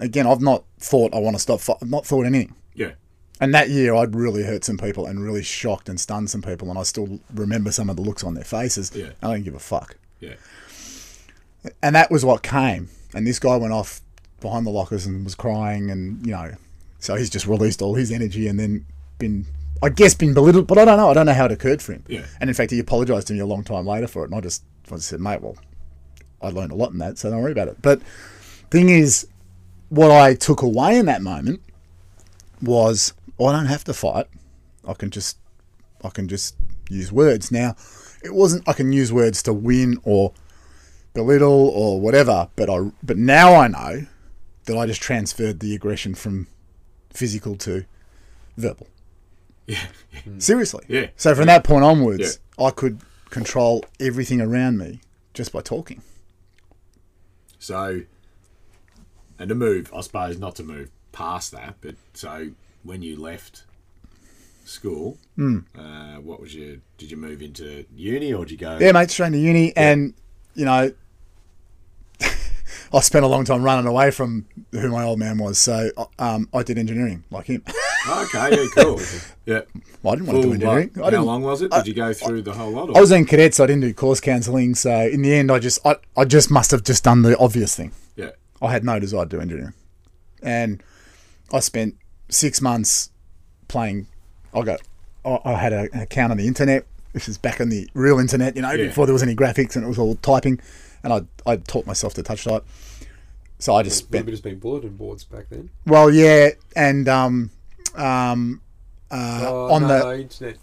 Again, 0.00 0.26
I've 0.26 0.40
not 0.40 0.64
thought 0.78 1.14
I 1.14 1.18
want 1.18 1.36
to 1.36 1.40
stop. 1.40 1.60
I've 1.82 1.90
not 1.90 2.06
thought 2.06 2.26
anything. 2.26 2.54
Yeah. 2.74 2.92
And 3.40 3.54
that 3.54 3.70
year, 3.70 3.94
I'd 3.94 4.14
really 4.14 4.42
hurt 4.42 4.64
some 4.64 4.78
people 4.78 5.06
and 5.06 5.22
really 5.22 5.42
shocked 5.42 5.88
and 5.88 6.00
stunned 6.00 6.30
some 6.30 6.42
people. 6.42 6.70
And 6.70 6.78
I 6.78 6.82
still 6.82 7.20
remember 7.34 7.70
some 7.70 7.88
of 7.88 7.96
the 7.96 8.02
looks 8.02 8.24
on 8.24 8.34
their 8.34 8.44
faces. 8.44 8.90
Yeah. 8.94 9.10
I 9.22 9.32
don't 9.32 9.44
give 9.44 9.54
a 9.54 9.60
fuck. 9.60 9.96
Yeah. 10.20 10.34
And 11.82 11.94
that 11.94 12.10
was 12.10 12.24
what 12.24 12.42
came. 12.42 12.88
And 13.14 13.26
this 13.26 13.38
guy 13.38 13.56
went 13.56 13.72
off 13.72 14.00
behind 14.40 14.66
the 14.66 14.70
lockers 14.70 15.06
and 15.06 15.24
was 15.24 15.34
crying. 15.34 15.90
And, 15.90 16.24
you 16.26 16.32
know, 16.32 16.52
so 16.98 17.14
he's 17.14 17.30
just 17.30 17.46
released 17.46 17.82
all 17.82 17.94
his 17.94 18.10
energy 18.10 18.48
and 18.48 18.58
then 18.58 18.86
been, 19.18 19.46
I 19.82 19.88
guess, 19.88 20.14
been 20.14 20.34
belittled. 20.34 20.66
But 20.66 20.78
I 20.78 20.84
don't 20.84 20.96
know. 20.96 21.10
I 21.10 21.14
don't 21.14 21.26
know 21.26 21.34
how 21.34 21.46
it 21.46 21.52
occurred 21.52 21.82
for 21.82 21.92
him. 21.92 22.04
Yeah. 22.08 22.26
And 22.40 22.50
in 22.50 22.54
fact, 22.54 22.72
he 22.72 22.78
apologised 22.78 23.28
to 23.28 23.34
me 23.34 23.40
a 23.40 23.46
long 23.46 23.62
time 23.64 23.86
later 23.86 24.08
for 24.08 24.22
it. 24.22 24.30
And 24.30 24.34
I 24.34 24.40
just, 24.40 24.62
I 24.90 24.96
just 24.96 25.08
said, 25.08 25.20
mate, 25.20 25.42
well, 25.42 25.56
I 26.40 26.50
learned 26.50 26.72
a 26.72 26.76
lot 26.76 26.92
in 26.92 26.98
that, 26.98 27.18
so 27.18 27.30
don't 27.30 27.42
worry 27.42 27.52
about 27.52 27.68
it. 27.68 27.82
But 27.82 28.00
thing 28.70 28.88
is, 28.90 29.26
what 29.88 30.10
I 30.10 30.34
took 30.34 30.62
away 30.62 30.98
in 30.98 31.06
that 31.06 31.22
moment 31.22 31.60
was 32.60 33.14
I 33.40 33.52
don't 33.52 33.66
have 33.66 33.84
to 33.84 33.94
fight. 33.94 34.26
I 34.86 34.94
can 34.94 35.10
just 35.10 35.38
I 36.04 36.10
can 36.10 36.28
just 36.28 36.56
use 36.88 37.12
words. 37.12 37.50
Now, 37.50 37.76
it 38.22 38.34
wasn't 38.34 38.68
I 38.68 38.72
can 38.72 38.92
use 38.92 39.12
words 39.12 39.42
to 39.44 39.52
win 39.52 39.98
or 40.02 40.32
belittle 41.14 41.68
or 41.68 42.00
whatever, 42.00 42.48
but 42.56 42.70
I 42.70 42.90
but 43.02 43.16
now 43.16 43.54
I 43.54 43.68
know 43.68 44.06
that 44.64 44.76
I 44.76 44.86
just 44.86 45.00
transferred 45.00 45.60
the 45.60 45.74
aggression 45.74 46.14
from 46.14 46.46
physical 47.10 47.56
to 47.56 47.84
verbal. 48.56 48.88
Yeah. 49.66 49.86
Seriously. 50.38 50.84
Yeah. 50.88 51.08
So 51.16 51.34
from 51.34 51.46
that 51.46 51.64
point 51.64 51.84
onwards, 51.84 52.38
I 52.58 52.70
could 52.70 53.00
control 53.30 53.84
everything 54.00 54.40
around 54.40 54.78
me 54.78 55.00
just 55.34 55.52
by 55.52 55.60
talking. 55.60 56.02
So, 57.58 58.02
and 59.38 59.48
to 59.48 59.54
move, 59.54 59.92
I 59.94 60.00
suppose 60.00 60.38
not 60.38 60.56
to 60.56 60.62
move 60.62 60.90
past 61.12 61.52
that, 61.52 61.76
but 61.80 61.94
so 62.14 62.50
when 62.82 63.02
you 63.02 63.16
left 63.20 63.64
school, 64.64 65.16
Hmm. 65.36 65.58
uh, 65.78 66.16
what 66.16 66.40
was 66.40 66.54
your? 66.54 66.76
Did 66.98 67.10
you 67.10 67.16
move 67.16 67.42
into 67.42 67.84
uni 67.94 68.32
or 68.32 68.44
did 68.44 68.52
you 68.52 68.58
go? 68.58 68.78
Yeah, 68.80 68.92
mate, 68.92 69.10
straight 69.10 69.28
into 69.28 69.38
uni, 69.38 69.74
and 69.76 70.14
you 70.54 70.64
know, 70.64 70.92
I 72.92 73.00
spent 73.00 73.24
a 73.24 73.28
long 73.28 73.44
time 73.44 73.62
running 73.62 73.86
away 73.86 74.10
from 74.10 74.46
who 74.72 74.90
my 74.90 75.04
old 75.04 75.18
man 75.18 75.38
was. 75.38 75.58
So 75.58 75.90
um, 76.18 76.48
I 76.54 76.62
did 76.62 76.78
engineering 76.78 77.24
like 77.30 77.46
him. 77.46 77.62
Okay, 78.08 78.56
yeah, 78.56 78.66
cool. 78.74 78.98
Yeah. 79.44 79.60
well, 80.02 80.12
I 80.14 80.16
didn't 80.16 80.28
want 80.28 80.36
to 80.38 80.42
do 80.42 80.42
Full, 80.42 80.52
engineering. 80.54 80.90
like, 80.96 81.12
I 81.12 81.16
how 81.16 81.24
long 81.24 81.42
was 81.42 81.60
it? 81.60 81.70
Did 81.72 81.86
you 81.88 81.92
go 81.94 82.14
through 82.14 82.40
the 82.42 82.54
whole 82.54 82.70
lot? 82.70 82.88
Or? 82.88 82.96
I 82.96 83.00
was 83.00 83.10
in 83.10 83.26
cadets. 83.26 83.58
So 83.58 83.64
I 83.64 83.66
didn't 83.66 83.82
do 83.82 83.92
course 83.92 84.18
counselling. 84.20 84.74
So 84.76 84.90
in 85.08 85.20
the 85.20 85.34
end, 85.34 85.50
I 85.52 85.58
just 85.58 85.84
I, 85.84 85.96
I 86.16 86.24
just 86.24 86.50
must 86.50 86.70
have 86.70 86.84
just 86.84 87.04
done 87.04 87.20
the 87.20 87.36
obvious 87.36 87.76
thing. 87.76 87.92
I 88.60 88.70
had 88.72 88.84
no 88.84 88.98
desire 88.98 89.24
to 89.24 89.28
do 89.28 89.40
engineering, 89.40 89.74
and 90.42 90.82
I 91.52 91.60
spent 91.60 91.96
six 92.28 92.60
months 92.60 93.10
playing. 93.68 94.06
I 94.54 94.62
got 94.62 94.80
I, 95.24 95.38
I 95.44 95.52
had 95.54 95.72
a, 95.72 95.88
an 95.92 96.00
account 96.00 96.32
on 96.32 96.38
the 96.38 96.46
internet. 96.46 96.86
This 97.12 97.28
is 97.28 97.38
back 97.38 97.60
on 97.60 97.68
the 97.70 97.88
real 97.94 98.18
internet, 98.18 98.54
you 98.56 98.62
know, 98.62 98.70
Yeah. 98.72 98.86
before 98.88 99.06
there 99.06 99.12
was 99.14 99.22
any 99.22 99.34
graphics 99.34 99.76
and 99.76 99.84
it 99.84 99.88
was 99.88 99.98
all 99.98 100.14
typing. 100.16 100.60
And 101.02 101.12
I 101.12 101.22
I 101.50 101.56
taught 101.56 101.86
myself 101.86 102.14
to 102.14 102.22
touch 102.22 102.44
type. 102.44 102.64
So 103.58 103.74
I 103.74 103.82
just 103.82 103.98
spent 103.98 104.26
just 104.28 104.42
been 104.42 104.58
bulletin 104.58 104.96
boards 104.96 105.24
back 105.24 105.46
then. 105.50 105.70
well, 105.86 106.10
yeah, 106.10 106.50
and 106.76 107.08
um 107.08 107.50
um 107.96 108.60
uh, 109.10 109.44
Oh, 109.46 109.72
on 109.72 109.82
no, 109.82 109.88
the 109.88 110.20
internet. 110.20 110.58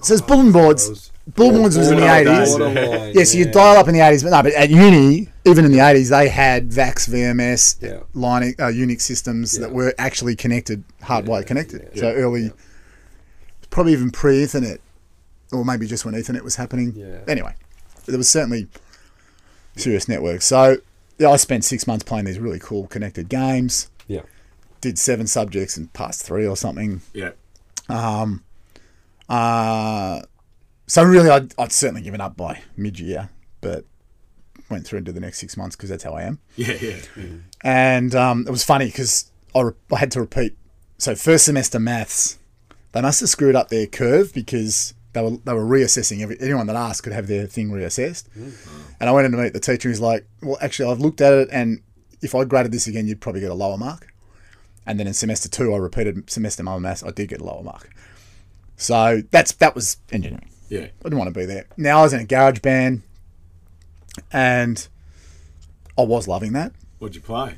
So 0.00 0.08
there's 0.14 0.22
bulletin 0.22 0.52
boards. 0.52 1.12
Bulletin 1.34 1.60
boards 1.60 1.76
was 1.76 1.90
in 1.90 1.98
the 1.98 2.06
eighties. 2.14 2.58
Yeah. 2.58 3.10
Yes, 3.14 3.34
you 3.34 3.44
dial 3.50 3.76
up 3.76 3.88
in 3.88 3.94
the 3.94 4.00
eighties, 4.00 4.22
but 4.22 4.30
no, 4.30 4.42
but 4.42 4.52
at 4.54 4.70
uni, 4.70 5.28
even 5.44 5.64
in 5.64 5.72
the 5.72 5.80
eighties, 5.80 6.08
they 6.08 6.28
had 6.28 6.72
VAX, 6.72 7.06
VMS, 7.06 7.76
Yeah. 7.82 8.00
Linux, 8.14 8.58
uh, 8.58 8.64
Unix 8.72 9.02
systems 9.02 9.58
that 9.58 9.70
were 9.72 9.94
actually 9.98 10.36
connected, 10.36 10.84
hardwired 11.02 11.46
connected. 11.46 11.90
So 11.96 12.10
early, 12.12 12.50
probably 13.70 13.92
even 13.92 14.10
pre-Ethernet, 14.10 14.78
or 15.52 15.64
maybe 15.64 15.86
just 15.86 16.04
when 16.06 16.14
Ethernet 16.14 16.42
was 16.42 16.56
happening. 16.56 16.94
Yeah. 16.96 17.18
Anyway, 17.28 17.54
there 18.06 18.16
was 18.16 18.30
certainly 18.30 18.68
serious 19.76 20.08
networks. 20.08 20.46
So 20.46 20.78
yeah, 21.18 21.28
I 21.30 21.36
spent 21.36 21.64
six 21.64 21.86
months 21.86 22.04
playing 22.04 22.24
these 22.24 22.38
really 22.38 22.58
cool 22.58 22.86
connected 22.86 23.28
games. 23.28 23.90
Yeah. 24.06 24.22
Did 24.80 24.98
seven 24.98 25.26
subjects 25.26 25.76
and 25.76 25.92
passed 25.92 26.22
three 26.22 26.46
or 26.46 26.56
something. 26.56 27.02
Yeah. 27.12 27.32
Uh, 29.28 30.22
so 30.86 31.02
really, 31.02 31.28
I'd, 31.30 31.54
I'd 31.58 31.72
certainly 31.72 32.02
given 32.02 32.20
up 32.20 32.36
by 32.36 32.62
mid-year, 32.76 33.30
but 33.60 33.84
went 34.70 34.86
through 34.86 34.98
into 34.98 35.12
the 35.12 35.20
next 35.20 35.38
six 35.38 35.56
months 35.56 35.76
because 35.76 35.90
that's 35.90 36.04
how 36.04 36.12
I 36.12 36.22
am. 36.22 36.38
Yeah. 36.56 36.76
Yeah. 36.80 37.00
And 37.62 38.14
um, 38.14 38.44
it 38.46 38.50
was 38.50 38.64
funny 38.64 38.86
because 38.86 39.30
I, 39.54 39.60
re- 39.60 39.72
I 39.92 39.98
had 39.98 40.10
to 40.12 40.20
repeat. 40.20 40.56
So 40.98 41.14
first 41.14 41.44
semester 41.44 41.78
maths, 41.78 42.38
they 42.92 43.00
must 43.00 43.20
have 43.20 43.28
screwed 43.28 43.54
up 43.56 43.68
their 43.68 43.86
curve 43.86 44.32
because 44.32 44.94
they 45.12 45.22
were 45.22 45.36
they 45.44 45.52
were 45.52 45.64
reassessing. 45.64 46.20
Every, 46.22 46.36
anyone 46.40 46.66
that 46.66 46.76
asked 46.76 47.02
could 47.02 47.12
have 47.12 47.26
their 47.26 47.46
thing 47.46 47.70
reassessed. 47.70 48.24
And 49.00 49.08
I 49.08 49.12
went 49.12 49.26
in 49.26 49.32
to 49.32 49.38
meet 49.38 49.52
the 49.52 49.60
teacher. 49.60 49.88
He's 49.88 50.00
like, 50.00 50.26
"Well, 50.42 50.58
actually, 50.60 50.90
I've 50.90 51.00
looked 51.00 51.20
at 51.20 51.32
it, 51.32 51.48
and 51.52 51.82
if 52.20 52.34
I 52.34 52.44
graded 52.44 52.72
this 52.72 52.86
again, 52.86 53.06
you'd 53.06 53.20
probably 53.20 53.40
get 53.40 53.50
a 53.50 53.54
lower 53.54 53.78
mark." 53.78 54.12
And 54.86 54.98
then 54.98 55.06
in 55.06 55.14
semester 55.14 55.48
two, 55.48 55.72
I 55.74 55.78
repeated 55.78 56.28
semester 56.30 56.64
one 56.64 56.82
maths. 56.82 57.04
I 57.04 57.10
did 57.10 57.28
get 57.28 57.40
a 57.40 57.44
lower 57.44 57.62
mark. 57.62 57.90
So 58.78 59.22
that's 59.30 59.52
that 59.52 59.74
was 59.74 59.98
engineering. 60.12 60.48
Yeah. 60.70 60.80
I 60.86 61.02
didn't 61.02 61.18
want 61.18 61.32
to 61.34 61.38
be 61.38 61.44
there. 61.46 61.66
Now 61.76 61.98
I 62.00 62.02
was 62.04 62.12
in 62.14 62.20
a 62.20 62.24
garage 62.24 62.60
band, 62.60 63.02
and 64.32 64.86
I 65.98 66.02
was 66.02 66.26
loving 66.28 66.52
that 66.54 66.72
What'd 66.98 67.14
you 67.14 67.20
play? 67.20 67.56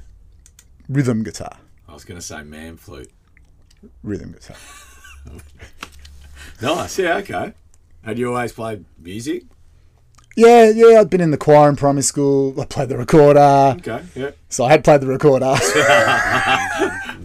rhythm 0.89 1.23
guitar. 1.23 1.57
I 1.89 1.95
was 1.95 2.05
going 2.05 2.19
to 2.21 2.27
say 2.27 2.43
man 2.43 2.77
flute. 2.77 3.11
Rhythm 4.03 4.33
guitar. 4.33 4.57
Nice. 6.63 6.99
Yeah. 6.99 7.17
Okay. 7.19 7.55
Had 8.03 8.19
you 8.19 8.29
always 8.35 8.53
played 8.53 8.85
music? 8.99 9.45
Yeah, 10.37 10.71
yeah. 10.71 11.01
I'd 11.01 11.09
been 11.11 11.21
in 11.23 11.31
the 11.31 11.37
choir 11.39 11.69
in 11.71 11.77
primary 11.77 12.03
school. 12.03 12.59
I 12.61 12.65
played 12.67 12.89
the 12.91 12.99
recorder, 12.99 13.75
Okay. 13.79 14.03
Yeah. 14.15 14.31
so 14.51 14.65
I 14.65 14.71
had 14.71 14.85
played 14.85 15.01
the 15.01 15.07
recorder. 15.07 15.55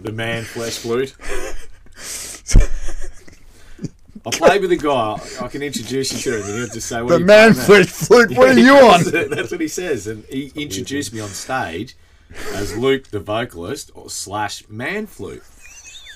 The 0.02 0.12
man 0.12 0.44
flesh 0.44 0.78
flute. 0.78 1.14
I 4.26 4.30
played 4.30 4.60
with 4.60 4.72
a 4.72 4.76
guy. 4.76 5.20
I 5.40 5.48
can 5.48 5.62
introduce 5.62 6.12
you 6.12 6.18
to 6.32 6.38
him, 6.40 6.46
and 6.46 6.58
he'll 6.58 6.66
just 6.74 6.88
say, 6.88 7.00
"What 7.00 7.10
the 7.10 7.20
man 7.20 7.54
flute 7.54 7.88
flute. 7.88 8.36
What 8.36 8.48
are 8.48 8.58
you 8.58 8.72
on? 8.76 9.04
That's 9.30 9.52
what 9.52 9.60
he 9.60 9.68
says, 9.68 10.08
and 10.08 10.24
he 10.24 10.50
introduced 10.56 11.12
me 11.12 11.20
on 11.20 11.28
stage 11.28 11.96
as 12.54 12.76
Luke, 12.76 13.08
the 13.08 13.20
vocalist, 13.20 13.92
or 13.94 14.10
slash 14.10 14.68
man 14.68 15.06
flute, 15.06 15.44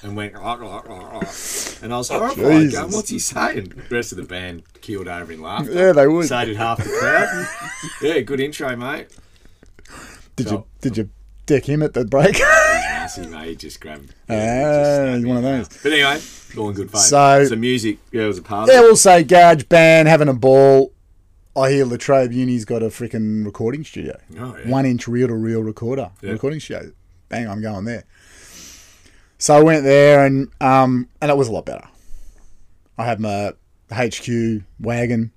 and 0.03 0.17
went, 0.17 0.35
and 0.35 0.43
I 0.43 1.97
was 1.97 2.09
horrified. 2.09 2.37
Jesus. 2.37 2.81
Going, 2.81 2.93
What's 2.93 3.11
he 3.11 3.21
saying? 3.21 3.75
The 3.89 3.95
rest 3.95 4.11
of 4.11 4.19
the 4.19 4.25
band 4.25 4.65
keeled 4.81 5.07
over 5.07 5.31
in 5.31 5.41
laughter. 5.41 5.73
Yeah, 5.73 5.93
they 5.93 6.09
would. 6.09 6.27
So 6.27 6.45
did 6.45 6.57
half 6.57 6.79
the 6.79 6.91
crowd. 6.91 7.47
yeah, 8.03 8.21
good 8.21 8.41
intro, 8.41 8.75
mate. 8.75 9.07
Did 10.35 10.51
you 10.51 10.65
did 10.81 10.97
you 10.97 11.11
deck 11.47 11.69
him 11.69 11.83
at 11.83 11.95
the 11.95 12.05
break? 12.05 12.41
Massive, 13.19 13.33
mate. 13.33 13.59
Just 13.59 13.81
grabbed. 13.81 14.15
Ah, 14.29 14.33
just 14.35 14.97
snapped 14.97 15.15
he's 15.17 15.25
me 15.25 15.29
one 15.29 15.37
of 15.39 15.43
those. 15.43 15.69
But 15.83 15.93
anyway, 15.93 16.21
all 16.57 16.69
in 16.71 16.75
good 16.77 16.91
faith. 16.91 17.01
So- 17.01 17.45
so 17.45 17.57
music, 17.57 17.99
yeah, 18.13 18.27
was 18.27 18.39
a 18.39 18.43
part 18.43 18.69
yeah, 18.69 18.79
of 18.79 18.85
it. 18.85 18.87
we'll 18.87 18.97
say 18.97 19.25
garage 19.25 19.65
band 19.65 20.07
having 20.09 20.29
a 20.29 20.35
ball. 20.35 20.93
I 21.57 21.71
hear 21.71 21.85
La 21.85 21.97
Trobe 21.97 22.33
Uni's 22.33 22.65
got 22.65 22.83
a 22.83 22.87
freaking 22.87 23.45
recording 23.45 23.85
studio, 23.85 24.17
Oh, 24.39 24.57
yeah. 24.57 24.71
one 24.71 24.87
inch 24.87 25.09
reel 25.09 25.27
to 25.27 25.35
reel 25.35 25.61
recorder 25.63 26.11
Yeah. 26.23 26.31
recording 26.31 26.61
studio. 26.61 26.93
Bang, 27.29 27.49
I'm 27.49 27.61
going 27.61 27.85
there. 27.85 28.05
So 29.39 29.57
I 29.57 29.61
went 29.63 29.83
there 29.85 30.25
and 30.25 30.49
um 30.61 31.09
and 31.21 31.31
it 31.31 31.37
was 31.37 31.49
a 31.49 31.53
lot 31.53 31.67
better. 31.67 31.89
I 32.97 33.05
had 33.05 33.19
my 33.19 33.53
HQ 33.91 34.63
wagon 34.79 35.33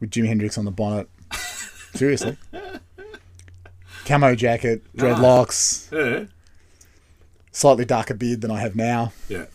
with 0.00 0.10
Jimi 0.10 0.26
Hendrix 0.26 0.58
on 0.58 0.64
the 0.64 0.70
bonnet. 0.72 1.08
Seriously. 1.94 2.36
Camo 4.06 4.34
jacket, 4.34 4.82
dreadlocks, 4.96 5.90
Yeah. 5.92 6.24
Slightly 7.56 7.86
darker 7.86 8.12
beard 8.12 8.42
than 8.42 8.50
I 8.50 8.60
have 8.60 8.76
now. 8.76 9.12
Yeah. 9.30 9.46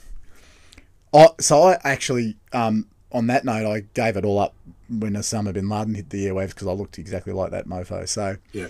I, 1.13 1.27
so 1.39 1.61
I 1.63 1.77
actually, 1.83 2.35
um, 2.51 2.87
on 3.11 3.27
that 3.27 3.45
note, 3.45 3.69
I 3.71 3.81
gave 3.93 4.17
it 4.17 4.25
all 4.25 4.39
up 4.39 4.55
when 4.89 5.13
Osama 5.13 5.53
bin 5.53 5.69
Laden 5.69 5.93
hit 5.93 6.09
the 6.09 6.25
airwaves 6.25 6.49
because 6.49 6.67
I 6.67 6.71
looked 6.71 6.97
exactly 6.97 7.31
like 7.31 7.51
that 7.51 7.67
mofo. 7.67 8.07
So 8.09 8.37
Yeah. 8.53 8.67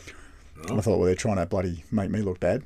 I 0.69 0.81
thought, 0.81 0.97
well, 0.97 1.03
they're 1.05 1.15
trying 1.15 1.37
to 1.37 1.45
bloody 1.45 1.83
make 1.91 2.09
me 2.11 2.21
look 2.21 2.39
bad. 2.41 2.63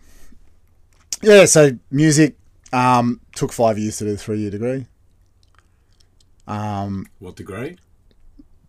Yeah, 1.22 1.46
so 1.46 1.78
music 1.92 2.36
um, 2.74 3.22
took 3.36 3.54
five 3.54 3.78
years 3.78 3.98
to 3.98 4.06
do 4.06 4.14
a 4.14 4.18
three 4.18 4.40
year 4.40 4.50
degree. 4.52 4.88
Um, 6.48 7.06
What 7.20 7.36
degree? 7.36 7.78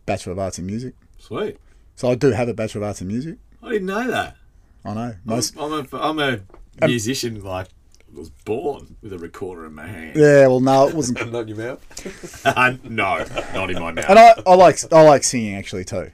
Bachelor 0.04 0.32
of 0.32 0.38
Arts 0.38 0.58
in 0.58 0.66
Music. 0.66 0.94
Sweet. 1.18 1.56
So 1.96 2.10
I 2.10 2.14
do 2.14 2.30
have 2.32 2.48
a 2.48 2.54
Bachelor 2.54 2.82
of 2.82 2.88
Arts 2.88 3.00
in 3.00 3.08
Music. 3.08 3.38
I 3.62 3.70
didn't 3.70 3.86
know 3.86 4.06
that. 4.10 4.36
I 4.84 4.94
know 4.94 5.14
most. 5.24 5.56
I'm 5.58 5.72
a, 5.72 5.86
I'm 5.98 6.18
a 6.18 6.86
musician. 6.86 7.42
Like, 7.42 7.68
was 8.16 8.30
born 8.30 8.96
with 9.02 9.12
a 9.12 9.18
recorder 9.18 9.66
in 9.66 9.74
my 9.74 9.86
hand. 9.86 10.16
Yeah, 10.16 10.46
well, 10.46 10.60
no, 10.60 10.88
it 10.88 10.94
wasn't. 10.94 11.18
Not 11.32 11.42
in 11.42 11.48
your 11.48 11.56
mouth. 11.58 12.44
no, 12.84 13.24
not 13.54 13.70
in 13.70 13.78
my 13.80 13.92
mouth. 13.92 14.04
And 14.08 14.18
I, 14.18 14.34
I 14.46 14.54
like 14.54 14.78
I 14.92 15.02
like 15.02 15.22
singing 15.24 15.54
actually 15.56 15.84
too. 15.84 16.10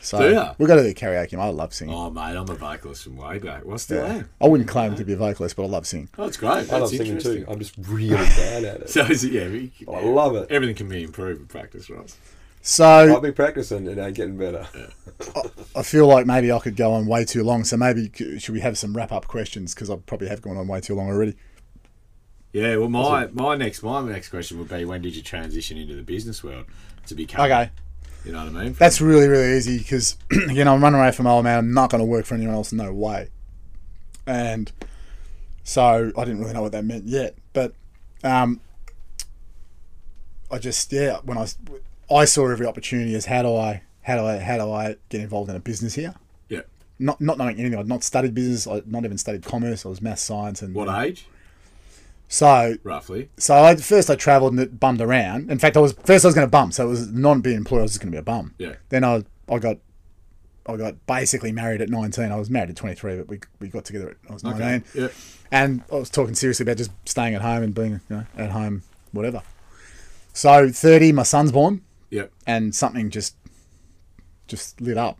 So 0.00 0.18
Do 0.18 0.34
ya? 0.34 0.54
we've 0.58 0.66
got 0.66 0.76
to 0.76 0.82
do 0.82 0.92
karaoke. 0.94 1.38
I 1.38 1.48
love 1.50 1.72
singing. 1.72 1.94
Oh, 1.94 2.10
mate, 2.10 2.34
I'm 2.36 2.48
a 2.48 2.54
vocalist 2.56 3.04
from 3.04 3.16
way 3.16 3.38
back. 3.38 3.64
Well, 3.64 3.74
I 3.74 3.76
still 3.76 4.04
Yeah. 4.04 4.14
am. 4.14 4.30
I 4.40 4.48
wouldn't 4.48 4.68
claim 4.68 4.96
to 4.96 5.04
be 5.04 5.12
a 5.12 5.16
vocalist, 5.16 5.54
but 5.54 5.62
I 5.62 5.66
love 5.66 5.86
singing. 5.86 6.08
Oh, 6.18 6.24
it's 6.24 6.36
great. 6.36 6.54
That's 6.68 6.72
I 6.72 6.78
love 6.78 6.88
singing 6.88 7.06
interesting. 7.06 7.44
too. 7.44 7.50
I'm 7.50 7.60
just 7.60 7.74
really 7.78 8.16
bad 8.16 8.64
at 8.64 8.80
it. 8.80 8.88
So, 8.90 9.02
is 9.04 9.22
it, 9.22 9.30
yeah, 9.32 9.46
we, 9.48 9.70
I 9.88 10.00
love 10.04 10.34
it. 10.34 10.50
Everything 10.50 10.74
can 10.74 10.88
be 10.88 11.04
improved 11.04 11.38
with 11.40 11.48
practice, 11.48 11.88
right? 11.88 12.12
So 12.64 13.16
I've 13.16 13.22
been 13.22 13.32
practicing 13.34 13.88
and 13.88 14.00
I'm 14.00 14.12
getting 14.12 14.36
better. 14.38 14.66
I 15.74 15.82
feel 15.82 16.06
like 16.06 16.26
maybe 16.26 16.52
I 16.52 16.58
could 16.60 16.76
go 16.76 16.92
on 16.92 17.06
way 17.06 17.24
too 17.24 17.42
long. 17.42 17.64
So 17.64 17.76
maybe 17.76 18.10
should 18.38 18.50
we 18.54 18.60
have 18.60 18.78
some 18.78 18.96
wrap 18.96 19.10
up 19.10 19.26
questions 19.26 19.74
because 19.74 19.90
I 19.90 19.96
probably 19.96 20.28
have 20.28 20.42
gone 20.42 20.56
on 20.56 20.68
way 20.68 20.80
too 20.80 20.94
long 20.94 21.08
already. 21.08 21.34
Yeah, 22.52 22.76
well, 22.76 22.88
my, 22.88 23.26
my 23.32 23.56
next 23.56 23.82
my 23.82 24.00
next 24.02 24.28
question 24.28 24.58
would 24.58 24.68
be 24.68 24.84
when 24.84 25.02
did 25.02 25.16
you 25.16 25.22
transition 25.22 25.76
into 25.76 25.94
the 25.96 26.02
business 26.02 26.44
world 26.44 26.66
to 27.06 27.14
become? 27.16 27.44
Okay, 27.46 27.70
You 28.24 28.30
know 28.32 28.44
what 28.44 28.54
I 28.54 28.64
mean? 28.64 28.72
that's 28.74 29.00
really 29.00 29.26
really 29.26 29.56
easy 29.56 29.78
because 29.78 30.16
you 30.30 30.62
know 30.64 30.74
I'm 30.74 30.82
running 30.82 31.00
away 31.00 31.10
from 31.12 31.26
old 31.26 31.44
man. 31.44 31.58
I'm 31.58 31.74
not 31.74 31.90
going 31.90 32.00
to 32.00 32.04
work 32.06 32.26
for 32.26 32.34
anyone 32.36 32.54
else. 32.54 32.72
No 32.72 32.92
way. 32.92 33.28
And 34.26 34.70
so 35.64 36.12
I 36.16 36.24
didn't 36.24 36.40
really 36.40 36.52
know 36.52 36.62
what 36.62 36.72
that 36.72 36.84
meant 36.84 37.06
yet, 37.06 37.34
but 37.54 37.72
um, 38.22 38.60
I 40.50 40.58
just 40.58 40.92
yeah 40.92 41.18
when 41.24 41.38
I 41.38 41.42
s- 41.42 41.56
I 42.14 42.24
saw 42.24 42.50
every 42.50 42.66
opportunity 42.66 43.14
as 43.14 43.26
how 43.26 43.42
do 43.42 43.54
I 43.56 43.82
how 44.02 44.16
do 44.16 44.24
I 44.24 44.38
how 44.38 44.56
do 44.58 44.70
I 44.70 44.96
get 45.08 45.20
involved 45.20 45.50
in 45.50 45.56
a 45.56 45.60
business 45.60 45.94
here? 45.94 46.14
Yeah. 46.48 46.62
Not 46.98 47.20
not 47.20 47.38
knowing 47.38 47.58
anything. 47.58 47.78
I'd 47.78 47.88
not 47.88 48.02
studied 48.02 48.34
business. 48.34 48.66
I'd 48.66 48.90
not 48.90 49.04
even 49.04 49.18
studied 49.18 49.44
commerce. 49.44 49.84
I 49.86 49.88
was 49.88 50.00
math 50.02 50.18
science 50.18 50.62
and 50.62 50.74
What 50.74 50.88
age, 51.04 51.26
so 52.28 52.76
roughly? 52.82 53.28
So 53.36 53.62
I 53.62 53.76
first 53.76 54.10
I 54.10 54.14
travelled 54.14 54.52
and 54.52 54.60
it 54.60 54.80
bummed 54.80 55.00
around. 55.00 55.50
In 55.50 55.58
fact, 55.58 55.76
I 55.76 55.80
was 55.80 55.92
first 55.92 56.24
I 56.24 56.28
was 56.28 56.34
going 56.34 56.46
to 56.46 56.50
bum, 56.50 56.72
so 56.72 56.86
it 56.86 56.90
was 56.90 57.10
not 57.12 57.42
being 57.42 57.56
employed. 57.56 57.80
I 57.80 57.82
was 57.82 57.92
just 57.92 58.00
going 58.00 58.10
to 58.12 58.16
be 58.16 58.20
a 58.20 58.22
bum. 58.22 58.54
Yeah. 58.58 58.74
Then 58.88 59.04
I 59.04 59.24
I 59.50 59.58
got 59.58 59.78
I 60.66 60.76
got 60.76 61.06
basically 61.06 61.52
married 61.52 61.80
at 61.80 61.88
nineteen. 61.88 62.30
I 62.32 62.36
was 62.36 62.48
married 62.50 62.70
at 62.70 62.76
twenty 62.76 62.94
three, 62.94 63.16
but 63.16 63.28
we 63.28 63.40
we 63.60 63.68
got 63.68 63.84
together 63.84 64.10
at 64.10 64.16
I 64.30 64.32
was 64.34 64.44
Okay. 64.44 64.58
nineteen. 64.58 64.84
Yeah. 64.94 65.08
And 65.50 65.82
I 65.92 65.96
was 65.96 66.08
talking 66.08 66.34
seriously 66.34 66.64
about 66.64 66.78
just 66.78 66.90
staying 67.04 67.34
at 67.34 67.42
home 67.42 67.62
and 67.62 67.74
being 67.74 68.00
you 68.08 68.16
know 68.16 68.26
at 68.36 68.50
home, 68.50 68.82
whatever. 69.12 69.42
So 70.32 70.70
thirty, 70.70 71.12
my 71.12 71.24
son's 71.24 71.52
born, 71.52 71.82
Yeah. 72.12 72.26
and 72.46 72.74
something 72.74 73.10
just 73.10 73.36
just 74.46 74.80
lit 74.80 74.98
up, 74.98 75.18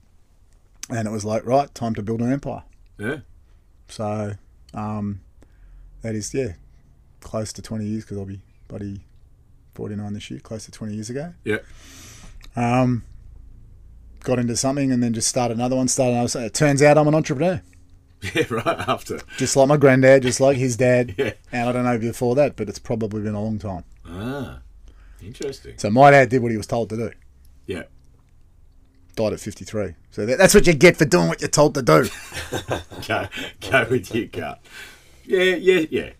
and 0.90 1.08
it 1.08 1.10
was 1.10 1.24
like 1.24 1.44
right 1.46 1.74
time 1.74 1.94
to 1.94 2.02
build 2.02 2.20
an 2.20 2.32
empire. 2.32 2.62
Yeah. 2.98 3.18
So 3.88 4.32
um, 4.74 5.20
that 6.02 6.14
is 6.14 6.32
yeah, 6.34 6.52
close 7.20 7.52
to 7.54 7.62
twenty 7.62 7.86
years 7.86 8.04
because 8.04 8.18
I'll 8.18 8.26
be 8.26 8.42
buddy 8.68 9.00
forty 9.74 9.96
nine 9.96 10.12
this 10.12 10.30
year, 10.30 10.40
close 10.40 10.66
to 10.66 10.70
twenty 10.70 10.94
years 10.94 11.08
ago. 11.10 11.32
Yeah. 11.44 11.58
Um, 12.56 13.04
got 14.20 14.38
into 14.38 14.54
something 14.56 14.92
and 14.92 15.02
then 15.02 15.14
just 15.14 15.28
started 15.28 15.56
another 15.56 15.76
one. 15.76 15.88
Started 15.88 16.12
another. 16.16 16.40
It 16.46 16.54
turns 16.54 16.82
out 16.82 16.98
I'm 16.98 17.08
an 17.08 17.14
entrepreneur, 17.14 17.62
Yeah. 18.34 18.44
Right 18.50 18.66
after. 18.66 19.20
just 19.38 19.56
like 19.56 19.68
my 19.68 19.78
granddad, 19.78 20.22
just 20.24 20.40
like 20.40 20.56
his 20.58 20.76
dad. 20.76 21.14
Yeah. 21.18 21.32
And 21.50 21.68
I 21.68 21.72
don't 21.72 21.84
know 21.84 21.98
before 21.98 22.34
that, 22.34 22.56
but 22.56 22.68
it's 22.68 22.78
probably 22.78 23.22
been 23.22 23.34
a 23.34 23.42
long 23.42 23.58
time. 23.58 23.84
Ah. 24.06 24.58
Interesting. 25.24 25.74
So 25.78 25.90
my 25.90 26.10
dad 26.10 26.28
did 26.28 26.42
what 26.42 26.50
he 26.50 26.56
was 26.56 26.66
told 26.66 26.88
to 26.90 26.96
do. 26.96 27.10
Yeah. 27.66 27.84
Died 29.14 29.34
at 29.34 29.40
53. 29.40 29.94
So 30.10 30.26
that, 30.26 30.38
that's 30.38 30.54
what 30.54 30.66
you 30.66 30.72
get 30.74 30.96
for 30.96 31.04
doing 31.04 31.28
what 31.28 31.40
you're 31.40 31.48
told 31.50 31.74
to 31.74 31.82
do. 31.82 32.08
Go, 33.06 33.26
go 33.60 33.86
with 33.90 34.14
your 34.14 34.26
gut. 34.26 34.60
Yeah. 35.24 35.42
Yeah. 35.56 35.86
Yeah. 35.90 36.10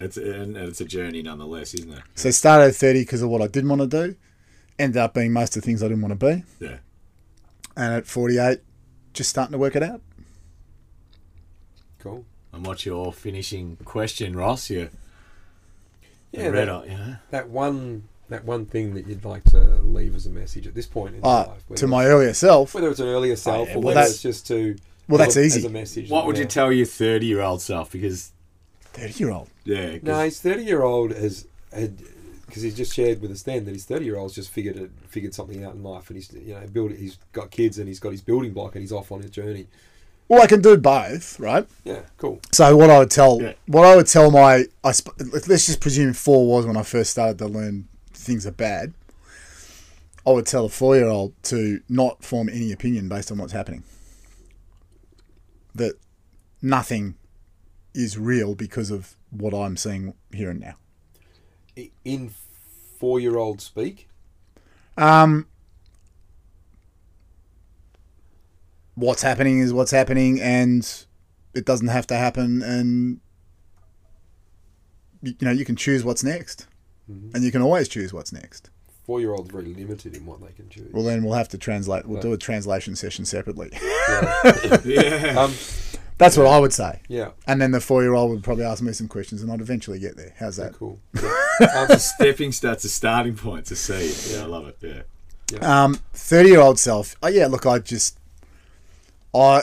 It's 0.00 0.16
and, 0.16 0.56
and 0.56 0.68
it's 0.68 0.80
a 0.80 0.84
journey 0.84 1.22
nonetheless, 1.22 1.74
isn't 1.74 1.92
it? 1.92 2.02
so 2.14 2.30
started 2.30 2.66
at 2.68 2.76
30 2.76 3.00
because 3.00 3.22
of 3.22 3.30
what 3.30 3.42
I 3.42 3.48
didn't 3.48 3.68
want 3.70 3.82
to 3.82 3.86
do. 3.88 4.16
Ended 4.78 4.98
up 4.98 5.14
being 5.14 5.32
most 5.32 5.56
of 5.56 5.62
the 5.62 5.66
things 5.66 5.82
I 5.82 5.88
didn't 5.88 6.02
want 6.02 6.20
to 6.20 6.26
be. 6.26 6.44
Yeah. 6.60 6.76
And 7.76 7.94
at 7.94 8.06
48, 8.06 8.60
just 9.12 9.30
starting 9.30 9.52
to 9.52 9.58
work 9.58 9.74
it 9.74 9.82
out. 9.82 10.00
Cool. 11.98 12.24
And 12.52 12.64
what's 12.64 12.86
your 12.86 13.12
finishing 13.12 13.76
question, 13.84 14.36
Ross? 14.36 14.70
You 14.70 14.90
Yeah, 16.32 16.48
read 16.48 16.68
that, 16.68 16.84
it, 16.84 16.90
yeah. 16.90 17.16
that 17.30 17.48
one 17.48 18.04
that 18.28 18.44
one 18.44 18.66
thing 18.66 18.94
that 18.94 19.06
you'd 19.06 19.24
like 19.24 19.44
to 19.44 19.58
leave 19.82 20.14
as 20.14 20.26
a 20.26 20.30
message 20.30 20.66
at 20.66 20.74
this 20.74 20.86
point 20.86 21.14
in 21.14 21.22
your 21.22 21.26
Uh, 21.30 21.46
life. 21.48 21.76
to 21.76 21.86
my 21.86 22.06
earlier 22.06 22.34
self, 22.34 22.74
whether 22.74 22.90
it's 22.90 23.00
an 23.00 23.06
earlier 23.08 23.36
self 23.36 23.68
yeah, 23.68 23.76
or 23.76 23.80
whether 23.80 24.00
it's 24.02 24.20
just 24.22 24.46
to 24.48 24.76
well, 25.08 25.18
that's 25.18 25.36
easy. 25.36 25.60
as 25.60 25.64
a 25.64 25.70
message. 25.70 26.10
What 26.10 26.26
would 26.26 26.36
you 26.38 26.44
tell 26.44 26.70
your 26.72 26.86
thirty-year-old 26.86 27.62
self? 27.62 27.90
Because 27.92 28.32
30 28.92 29.14
year 29.24 29.30
old. 29.30 29.48
yeah, 29.64 29.92
'cause- 29.92 30.02
No, 30.02 30.24
his 30.24 30.40
thirty-year-old 30.40 31.12
has 31.12 31.46
had 31.72 32.02
because 32.46 32.62
he's 32.62 32.74
just 32.76 32.94
shared 32.94 33.20
with 33.20 33.30
us 33.30 33.42
then 33.42 33.64
that 33.66 33.72
his 33.74 33.84
thirty-year-old's 33.84 34.34
just 34.34 34.50
figured 34.50 34.76
it, 34.76 34.90
figured 35.08 35.34
something 35.34 35.64
out 35.64 35.74
in 35.74 35.82
life, 35.82 36.08
and 36.10 36.16
he's 36.16 36.30
you 36.32 36.54
know 36.54 36.60
build 36.72 36.92
He's 36.92 37.16
got 37.32 37.50
kids 37.50 37.78
and 37.78 37.88
he's 37.88 38.00
got 38.00 38.12
his 38.12 38.20
building 38.22 38.52
block, 38.52 38.74
and 38.74 38.82
he's 38.82 38.92
off 38.92 39.10
on 39.12 39.22
his 39.22 39.30
journey. 39.30 39.66
Well, 40.28 40.42
I 40.42 40.46
can 40.46 40.60
do 40.60 40.76
both, 40.76 41.40
right? 41.40 41.66
Yeah, 41.84 42.00
cool. 42.18 42.40
So 42.52 42.76
what 42.76 42.90
I 42.90 42.98
would 42.98 43.10
tell, 43.10 43.40
Yeah. 43.40 43.54
what 43.66 43.86
I 43.86 43.96
would 43.96 44.06
tell 44.06 44.30
my, 44.30 44.66
I 44.84 44.92
sp- 44.92 45.16
let's 45.46 45.64
just 45.64 45.80
presume 45.80 46.12
four 46.12 46.46
was 46.46 46.66
when 46.66 46.76
I 46.76 46.82
first 46.82 47.10
started 47.12 47.38
to 47.38 47.46
learn 47.46 47.88
things 48.28 48.46
are 48.46 48.52
bad. 48.52 48.94
I 50.26 50.30
would 50.30 50.46
tell 50.46 50.66
a 50.66 50.68
four-year-old 50.68 51.32
to 51.44 51.80
not 51.88 52.22
form 52.22 52.48
any 52.48 52.70
opinion 52.70 53.08
based 53.08 53.32
on 53.32 53.38
what's 53.38 53.52
happening. 53.52 53.82
That 55.74 55.94
nothing 56.62 57.16
is 57.94 58.18
real 58.18 58.54
because 58.54 58.90
of 58.90 59.16
what 59.30 59.54
I'm 59.54 59.76
seeing 59.76 60.14
here 60.32 60.50
and 60.50 60.60
now. 60.60 60.76
In 62.04 62.30
four-year-old 62.98 63.60
speak, 63.60 64.08
Um, 64.98 65.46
what's 68.96 69.22
happening 69.22 69.60
is 69.60 69.72
what's 69.72 69.92
happening, 69.92 70.40
and 70.40 71.06
it 71.54 71.64
doesn't 71.64 71.86
have 71.86 72.06
to 72.08 72.16
happen. 72.16 72.62
And 72.62 73.20
you, 75.22 75.34
you 75.38 75.44
know, 75.46 75.52
you 75.52 75.64
can 75.64 75.76
choose 75.76 76.02
what's 76.04 76.24
next, 76.24 76.66
and 77.08 77.42
you 77.44 77.50
can 77.50 77.62
always 77.62 77.88
choose 77.88 78.12
what's 78.12 78.32
next. 78.32 78.70
four-year-old's 79.06 79.50
very 79.50 79.72
limited 79.74 80.14
in 80.16 80.26
what 80.26 80.40
they 80.40 80.52
can 80.52 80.68
choose. 80.68 80.92
Well, 80.92 81.02
then 81.04 81.24
we'll 81.24 81.34
have 81.34 81.48
to 81.50 81.58
translate. 81.58 82.06
We'll 82.06 82.20
do 82.20 82.32
a 82.32 82.38
translation 82.38 82.94
session 82.96 83.24
separately. 83.24 83.70
yeah. 84.08 84.78
yeah. 84.84 85.34
um, 85.40 85.52
That's 86.18 86.36
what 86.36 86.46
I 86.46 86.58
would 86.58 86.72
say. 86.72 87.00
yeah, 87.08 87.30
And 87.46 87.60
then 87.62 87.70
the 87.70 87.80
four-year-old 87.80 88.30
would 88.30 88.42
probably 88.44 88.64
ask 88.64 88.82
me 88.82 88.92
some 88.92 89.08
questions, 89.08 89.42
and 89.42 89.50
I'd 89.50 89.60
eventually 89.60 89.98
get 89.98 90.16
there. 90.16 90.34
How's 90.38 90.56
that? 90.56 90.74
cool. 90.74 90.98
Yeah. 91.60 91.86
Um, 91.90 91.98
stepping 91.98 92.52
starts 92.52 92.84
a 92.84 92.88
starting 92.88 93.34
point 93.34 93.66
to 93.66 93.74
see. 93.74 93.94
it. 93.94 94.30
Yeah, 94.32 94.42
I 94.44 94.46
love 94.46 94.68
it. 94.68 95.06
Yeah. 95.50 95.84
Um, 95.84 95.98
thirty-year-old 96.12 96.78
self. 96.78 97.16
Oh 97.20 97.26
yeah, 97.28 97.48
look, 97.48 97.66
I 97.66 97.80
just, 97.80 98.16
I, 99.34 99.62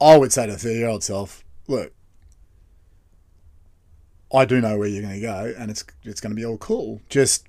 I 0.00 0.16
would 0.16 0.32
say 0.32 0.46
to 0.46 0.54
thirty-year-old 0.56 1.04
self, 1.04 1.44
look, 1.68 1.92
I 4.34 4.44
do 4.44 4.60
know 4.60 4.78
where 4.78 4.88
you're 4.88 5.02
going 5.02 5.14
to 5.14 5.20
go, 5.20 5.54
and 5.58 5.70
it's 5.70 5.84
it's 6.04 6.20
going 6.20 6.30
to 6.30 6.36
be 6.36 6.44
all 6.44 6.58
cool. 6.58 7.00
Just 7.08 7.46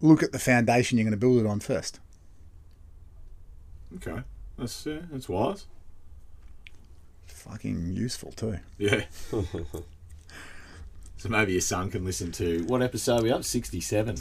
look 0.00 0.22
at 0.22 0.32
the 0.32 0.38
foundation 0.38 0.98
you're 0.98 1.04
going 1.04 1.12
to 1.12 1.16
build 1.16 1.38
it 1.38 1.46
on 1.46 1.60
first. 1.60 2.00
Okay. 3.96 4.22
That's 4.58 4.86
yeah, 4.86 5.00
that's 5.10 5.28
wise. 5.28 5.66
Fucking 7.26 7.92
useful 7.92 8.32
too. 8.32 8.58
Yeah. 8.78 9.04
so 11.16 11.28
maybe 11.28 11.52
your 11.52 11.60
son 11.60 11.90
can 11.90 12.04
listen 12.04 12.30
to 12.32 12.64
what 12.66 12.82
episode 12.82 13.20
are 13.20 13.22
we 13.22 13.30
up? 13.32 13.44
Sixty-seven. 13.44 14.16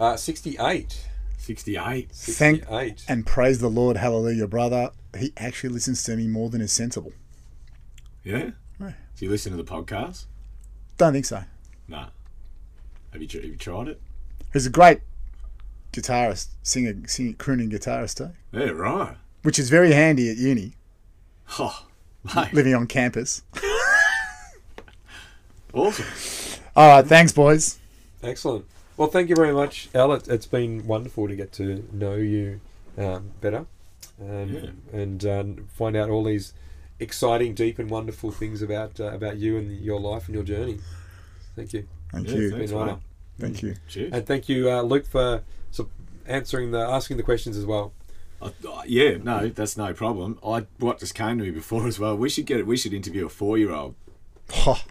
uh, 0.00 0.16
Sixty-eight. 0.16 1.06
68. 1.36 2.10
Thank 2.10 2.64
and 3.06 3.26
praise 3.26 3.58
the 3.58 3.68
Lord, 3.68 3.98
hallelujah, 3.98 4.46
brother. 4.46 4.90
He 5.18 5.34
actually 5.36 5.74
listens 5.74 6.02
to 6.04 6.16
me 6.16 6.26
more 6.26 6.48
than 6.48 6.62
is 6.62 6.72
sensible. 6.72 7.12
Yeah? 8.22 8.52
Right. 8.78 8.94
Do 9.18 9.24
you 9.26 9.30
listen 9.30 9.52
to 9.52 9.62
the 9.62 9.70
podcast? 9.70 10.24
Don't 10.98 11.12
think 11.12 11.24
so. 11.24 11.42
Nah. 11.88 12.08
Have 13.12 13.22
you, 13.22 13.28
have 13.28 13.44
you 13.44 13.56
tried 13.56 13.88
it? 13.88 14.00
He's 14.52 14.66
a 14.66 14.70
great 14.70 15.00
guitarist, 15.92 16.48
singer, 16.62 16.94
singer, 17.06 17.32
crooning 17.34 17.70
guitarist 17.70 18.16
too, 18.16 18.30
Yeah, 18.52 18.70
right. 18.70 19.16
which 19.42 19.58
is 19.58 19.70
very 19.70 19.92
handy 19.92 20.30
at 20.30 20.36
uni, 20.36 20.74
Oh, 21.58 21.86
mate. 22.34 22.52
living 22.52 22.74
on 22.74 22.86
campus. 22.86 23.42
Awesome. 25.72 26.04
All 26.76 26.88
right, 26.88 27.04
thanks, 27.06 27.32
boys. 27.32 27.78
Excellent. 28.22 28.64
Well, 28.96 29.08
thank 29.08 29.28
you 29.28 29.34
very 29.34 29.52
much, 29.52 29.88
Al. 29.94 30.12
It, 30.12 30.28
it's 30.28 30.46
been 30.46 30.86
wonderful 30.86 31.26
to 31.26 31.34
get 31.34 31.52
to 31.54 31.84
know 31.92 32.14
you 32.14 32.60
um, 32.96 33.32
better 33.40 33.66
um, 34.20 34.48
Yeah. 34.54 34.70
and 34.92 35.24
um, 35.26 35.68
find 35.74 35.96
out 35.96 36.10
all 36.10 36.22
these 36.22 36.52
exciting, 37.00 37.54
deep, 37.54 37.78
and 37.78 37.90
wonderful 37.90 38.30
things 38.30 38.62
about 38.62 38.98
uh, 39.00 39.04
about 39.12 39.36
you 39.38 39.56
and 39.58 39.80
your 39.80 40.00
life 40.00 40.26
and 40.26 40.34
your 40.34 40.44
journey. 40.44 40.78
Thank 41.56 41.72
you. 41.72 41.86
Thank 42.12 42.28
Yeah, 42.28 42.34
you. 42.36 42.50
thanks, 42.50 42.70
Been 42.72 42.80
an 42.80 42.88
honour. 42.88 43.00
Thank 43.38 43.62
you. 43.62 43.74
Cheers. 43.88 44.12
And 44.12 44.26
thank 44.26 44.48
you, 44.48 44.70
uh, 44.70 44.82
Luke, 44.82 45.06
for 45.06 45.42
answering 46.26 46.70
the 46.70 46.78
asking 46.78 47.16
the 47.18 47.22
questions 47.22 47.56
as 47.56 47.66
well. 47.66 47.92
Uh, 48.40 48.50
yeah, 48.86 49.16
no, 49.22 49.48
that's 49.48 49.76
no 49.76 49.92
problem. 49.94 50.38
I 50.46 50.66
what 50.78 50.98
just 50.98 51.14
came 51.14 51.38
to 51.38 51.44
me 51.44 51.50
before 51.50 51.86
as 51.86 51.98
well. 51.98 52.16
We 52.16 52.28
should 52.28 52.46
get 52.46 52.58
it. 52.60 52.66
We 52.66 52.76
should 52.76 52.92
interview 52.92 53.26
a 53.26 53.28
four-year-old. 53.28 53.94
Oh, 54.66 54.82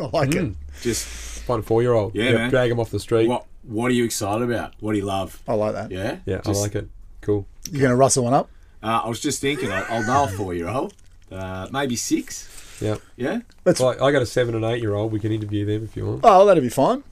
I 0.00 0.04
like 0.12 0.34
it. 0.34 0.54
Just 0.82 1.06
Find 1.06 1.60
a 1.60 1.66
four 1.66 1.80
year 1.82 1.92
old. 1.94 2.14
Yeah, 2.14 2.32
man. 2.32 2.50
Drag 2.50 2.70
him 2.70 2.78
off 2.78 2.90
the 2.90 3.00
street. 3.00 3.28
what? 3.28 3.46
What 3.62 3.90
are 3.90 3.94
you 3.94 4.04
excited 4.04 4.42
about? 4.50 4.74
What 4.80 4.92
do 4.92 4.98
you 4.98 5.04
love? 5.04 5.42
I 5.48 5.54
like 5.54 5.72
that. 5.74 5.90
Yeah, 5.90 6.18
Yeah, 6.26 6.40
Just- 6.44 6.58
I 6.60 6.62
like 6.62 6.74
it. 6.74 6.88
Cool. 7.20 7.46
You're 7.70 7.80
going 7.80 7.90
to 7.90 7.96
rustle 7.96 8.24
one 8.24 8.32
up? 8.32 8.48
Uh, 8.82 9.02
I 9.04 9.08
was 9.08 9.20
just 9.20 9.40
thinking, 9.42 9.70
I'll, 9.72 9.84
I'll 9.90 10.06
know 10.06 10.24
a 10.24 10.28
four-year-old, 10.28 10.94
uh, 11.30 11.68
maybe 11.72 11.96
six. 11.96 12.48
Yeah. 12.80 12.96
Yeah, 13.16 13.40
Let's. 13.64 13.80
Well, 13.80 14.02
I 14.02 14.12
got 14.12 14.22
a 14.22 14.26
seven 14.26 14.54
and 14.54 14.64
eight 14.64 14.80
year 14.80 14.94
old. 14.94 15.10
We 15.12 15.18
can 15.20 15.32
interview 15.32 15.64
them 15.66 15.82
if 15.84 15.96
you 15.96 16.06
want. 16.06 16.20
Oh, 16.22 16.46
that'd 16.46 16.62
be 16.62 16.68
fine. 16.68 17.02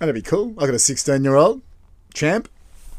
That'd 0.00 0.14
be 0.14 0.22
cool. 0.22 0.54
I 0.58 0.66
got 0.66 0.74
a 0.74 0.78
16 0.78 1.22
year 1.24 1.36
old 1.36 1.62
champ. 2.12 2.48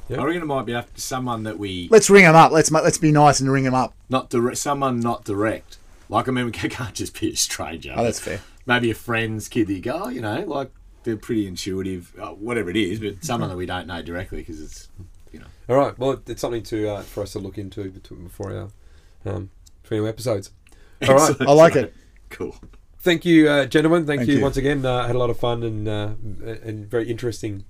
Yep. 0.10 0.20
I 0.20 0.24
reckon 0.24 0.42
it 0.44 0.46
might 0.46 0.66
be 0.66 0.74
after 0.74 1.00
someone 1.02 1.44
that 1.44 1.58
we 1.60 1.88
Let's 1.92 2.10
ring 2.10 2.24
him 2.26 2.36
up. 2.36 2.52
Let's 2.52 2.70
ma- 2.72 2.80
let's 2.82 2.98
be 2.98 3.12
nice 3.12 3.40
and 3.40 3.52
ring 3.52 3.64
him 3.66 3.74
up. 3.74 3.94
not 4.10 4.30
direct, 4.30 4.58
someone 4.58 5.00
not 5.00 5.24
direct. 5.26 5.78
Like 6.10 6.28
I 6.28 6.32
mean, 6.32 6.46
we 6.52 6.52
can't 6.52 6.94
just 6.96 7.20
be 7.20 7.32
a 7.32 7.36
stranger. 7.36 7.94
Oh, 7.96 8.04
that's 8.04 8.20
fair. 8.20 8.40
maybe 8.66 8.90
a 8.92 8.96
friend's 8.96 9.48
kid 9.48 9.68
that 9.68 9.74
you 9.74 9.82
go, 9.82 10.04
oh, 10.06 10.10
you 10.10 10.22
know, 10.22 10.42
like 10.42 10.72
they're 11.04 11.18
pretty 11.18 11.46
intuitive, 11.48 12.14
uh, 12.20 12.30
whatever 12.30 12.70
it 12.70 12.76
is, 12.78 13.00
but 13.00 13.24
someone 13.24 13.50
that 13.50 13.58
we 13.58 13.66
don't 13.68 13.86
know 13.88 14.02
directly 14.02 14.40
because 14.40 14.62
it's, 14.62 14.90
you 15.32 15.40
know. 15.40 15.46
All 15.70 15.76
right. 15.76 15.98
Well, 16.00 16.20
it's 16.28 16.42
something 16.42 16.64
to 16.64 16.88
uh, 16.90 17.02
for 17.02 17.22
us 17.24 17.34
to 17.34 17.40
look 17.40 17.58
into 17.60 17.84
bet- 17.90 18.24
before 18.24 18.56
our 19.26 19.32
um, 19.34 19.50
few 19.86 20.08
episodes. 20.08 20.52
All 21.08 21.16
right. 21.16 21.36
I 21.42 21.52
like 21.54 21.76
it. 21.76 21.94
Cool. 22.30 22.56
Thank 23.00 23.24
you, 23.26 23.48
uh, 23.48 23.66
gentlemen. 23.66 24.06
Thank, 24.08 24.22
Thank 24.22 24.30
you, 24.32 24.38
you. 24.38 24.42
once 24.42 24.58
again. 24.58 24.84
Uh, 24.86 25.06
had 25.06 25.16
a 25.16 25.20
lot 25.20 25.30
of 25.30 25.38
fun 25.40 25.62
and 25.64 25.88
uh, 25.88 26.10
and 26.64 26.90
very 26.90 27.10
interesting 27.10 27.64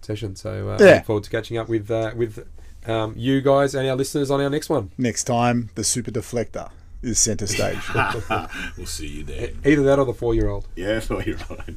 session. 0.00 0.36
So 0.36 0.70
uh, 0.70 0.76
I 0.80 0.84
Yeah. 0.84 0.94
look 0.96 1.04
forward 1.06 1.24
to 1.24 1.30
catching 1.30 1.58
up 1.58 1.68
with 1.68 1.90
uh, 1.90 2.12
with 2.16 2.46
um, 2.86 3.14
you 3.16 3.40
guys 3.40 3.74
and 3.74 3.88
our 3.88 3.96
listeners 3.96 4.30
on 4.30 4.40
our 4.40 4.48
next 4.50 4.68
one. 4.68 4.92
Next 4.96 5.24
time, 5.24 5.70
the 5.74 5.82
super 5.82 6.12
deflector 6.12 6.70
is 7.02 7.18
centre 7.18 7.46
stage. 7.48 7.78
we'll 8.76 8.86
see 8.86 9.08
you 9.08 9.24
there. 9.24 9.50
Either 9.64 9.82
that 9.82 9.98
or 9.98 10.04
the 10.04 10.14
four 10.14 10.34
year 10.34 10.48
old. 10.48 10.68
Yeah, 10.76 11.00
well, 11.10 11.22
you're 11.22 11.36
right. 11.50 11.76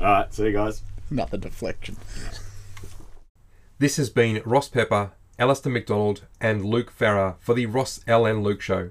All 0.00 0.04
right, 0.06 0.34
see 0.34 0.44
you 0.46 0.52
guys. 0.52 0.82
Another 1.10 1.38
deflection. 1.38 1.96
This 3.78 3.96
has 3.96 4.10
been 4.10 4.42
Ross 4.44 4.68
Pepper, 4.68 5.12
Alistair 5.38 5.72
McDonald, 5.72 6.22
and 6.40 6.64
Luke 6.64 6.90
Farrer 6.90 7.36
for 7.40 7.54
the 7.54 7.66
Ross 7.66 8.00
Al 8.06 8.26
and 8.26 8.42
Luke 8.42 8.60
Show. 8.60 8.90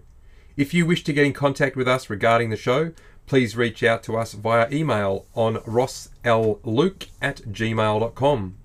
If 0.62 0.74
you 0.76 0.86
wish 0.86 1.04
to 1.06 1.12
get 1.12 1.26
in 1.26 1.34
contact 1.34 1.76
with 1.76 1.88
us 1.88 2.08
regarding 2.08 2.52
the 2.52 2.56
show, 2.56 2.92
please 3.26 3.58
reach 3.58 3.82
out 3.82 4.04
to 4.04 4.16
us 4.16 4.34
via 4.34 4.70
email 4.72 5.26
on 5.34 5.56
rossluke 5.56 7.08
at 7.20 7.38
gmail.com. 7.38 8.58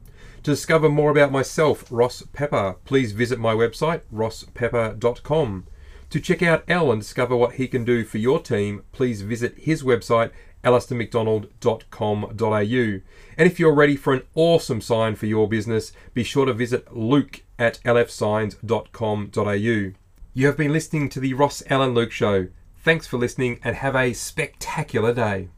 To 0.43 0.51
discover 0.51 0.91
more 0.91 1.11
about 1.11 1.33
myself, 1.33 1.87
Ross 1.91 2.23
Pepper, 2.35 2.77
please 2.85 3.13
visit 3.13 3.39
my 3.39 3.55
website, 3.55 4.03
rosspepper.com. 4.13 5.67
To 6.11 6.21
check 6.21 6.43
out 6.43 6.69
Al 6.69 6.93
and 6.93 7.01
discover 7.01 7.35
what 7.35 7.55
he 7.55 7.67
can 7.67 7.87
do 7.87 8.05
for 8.05 8.19
your 8.19 8.41
team, 8.41 8.83
please 8.93 9.23
visit 9.23 9.55
his 9.57 9.83
website, 9.83 10.33
alistairmcdonald.com.au. 10.65 13.01
And 13.39 13.41
if 13.51 13.59
you're 13.59 13.75
ready 13.75 13.97
for 13.97 14.13
an 14.13 14.25
awesome 14.35 14.83
sign 14.83 15.15
for 15.15 15.25
your 15.25 15.49
business, 15.49 15.93
be 16.13 16.25
sure 16.25 16.45
to 16.45 16.53
visit 16.53 16.95
luke 16.95 17.41
at 17.59 17.81
lfsigns.com.au. 17.87 20.06
You 20.37 20.49
have 20.49 20.59
been 20.59 20.75
listening 20.75 21.09
to 21.09 21.19
the 21.19 21.33
Ross 21.33 21.63
Allen 21.71 21.95
Luke 21.95 22.13
Show. 22.13 22.49
Thanks 22.85 23.07
for 23.07 23.17
listening 23.17 23.59
and 23.65 23.75
have 23.75 23.97
a 23.97 24.13
spectacular 24.13 25.15
day. 25.15 25.49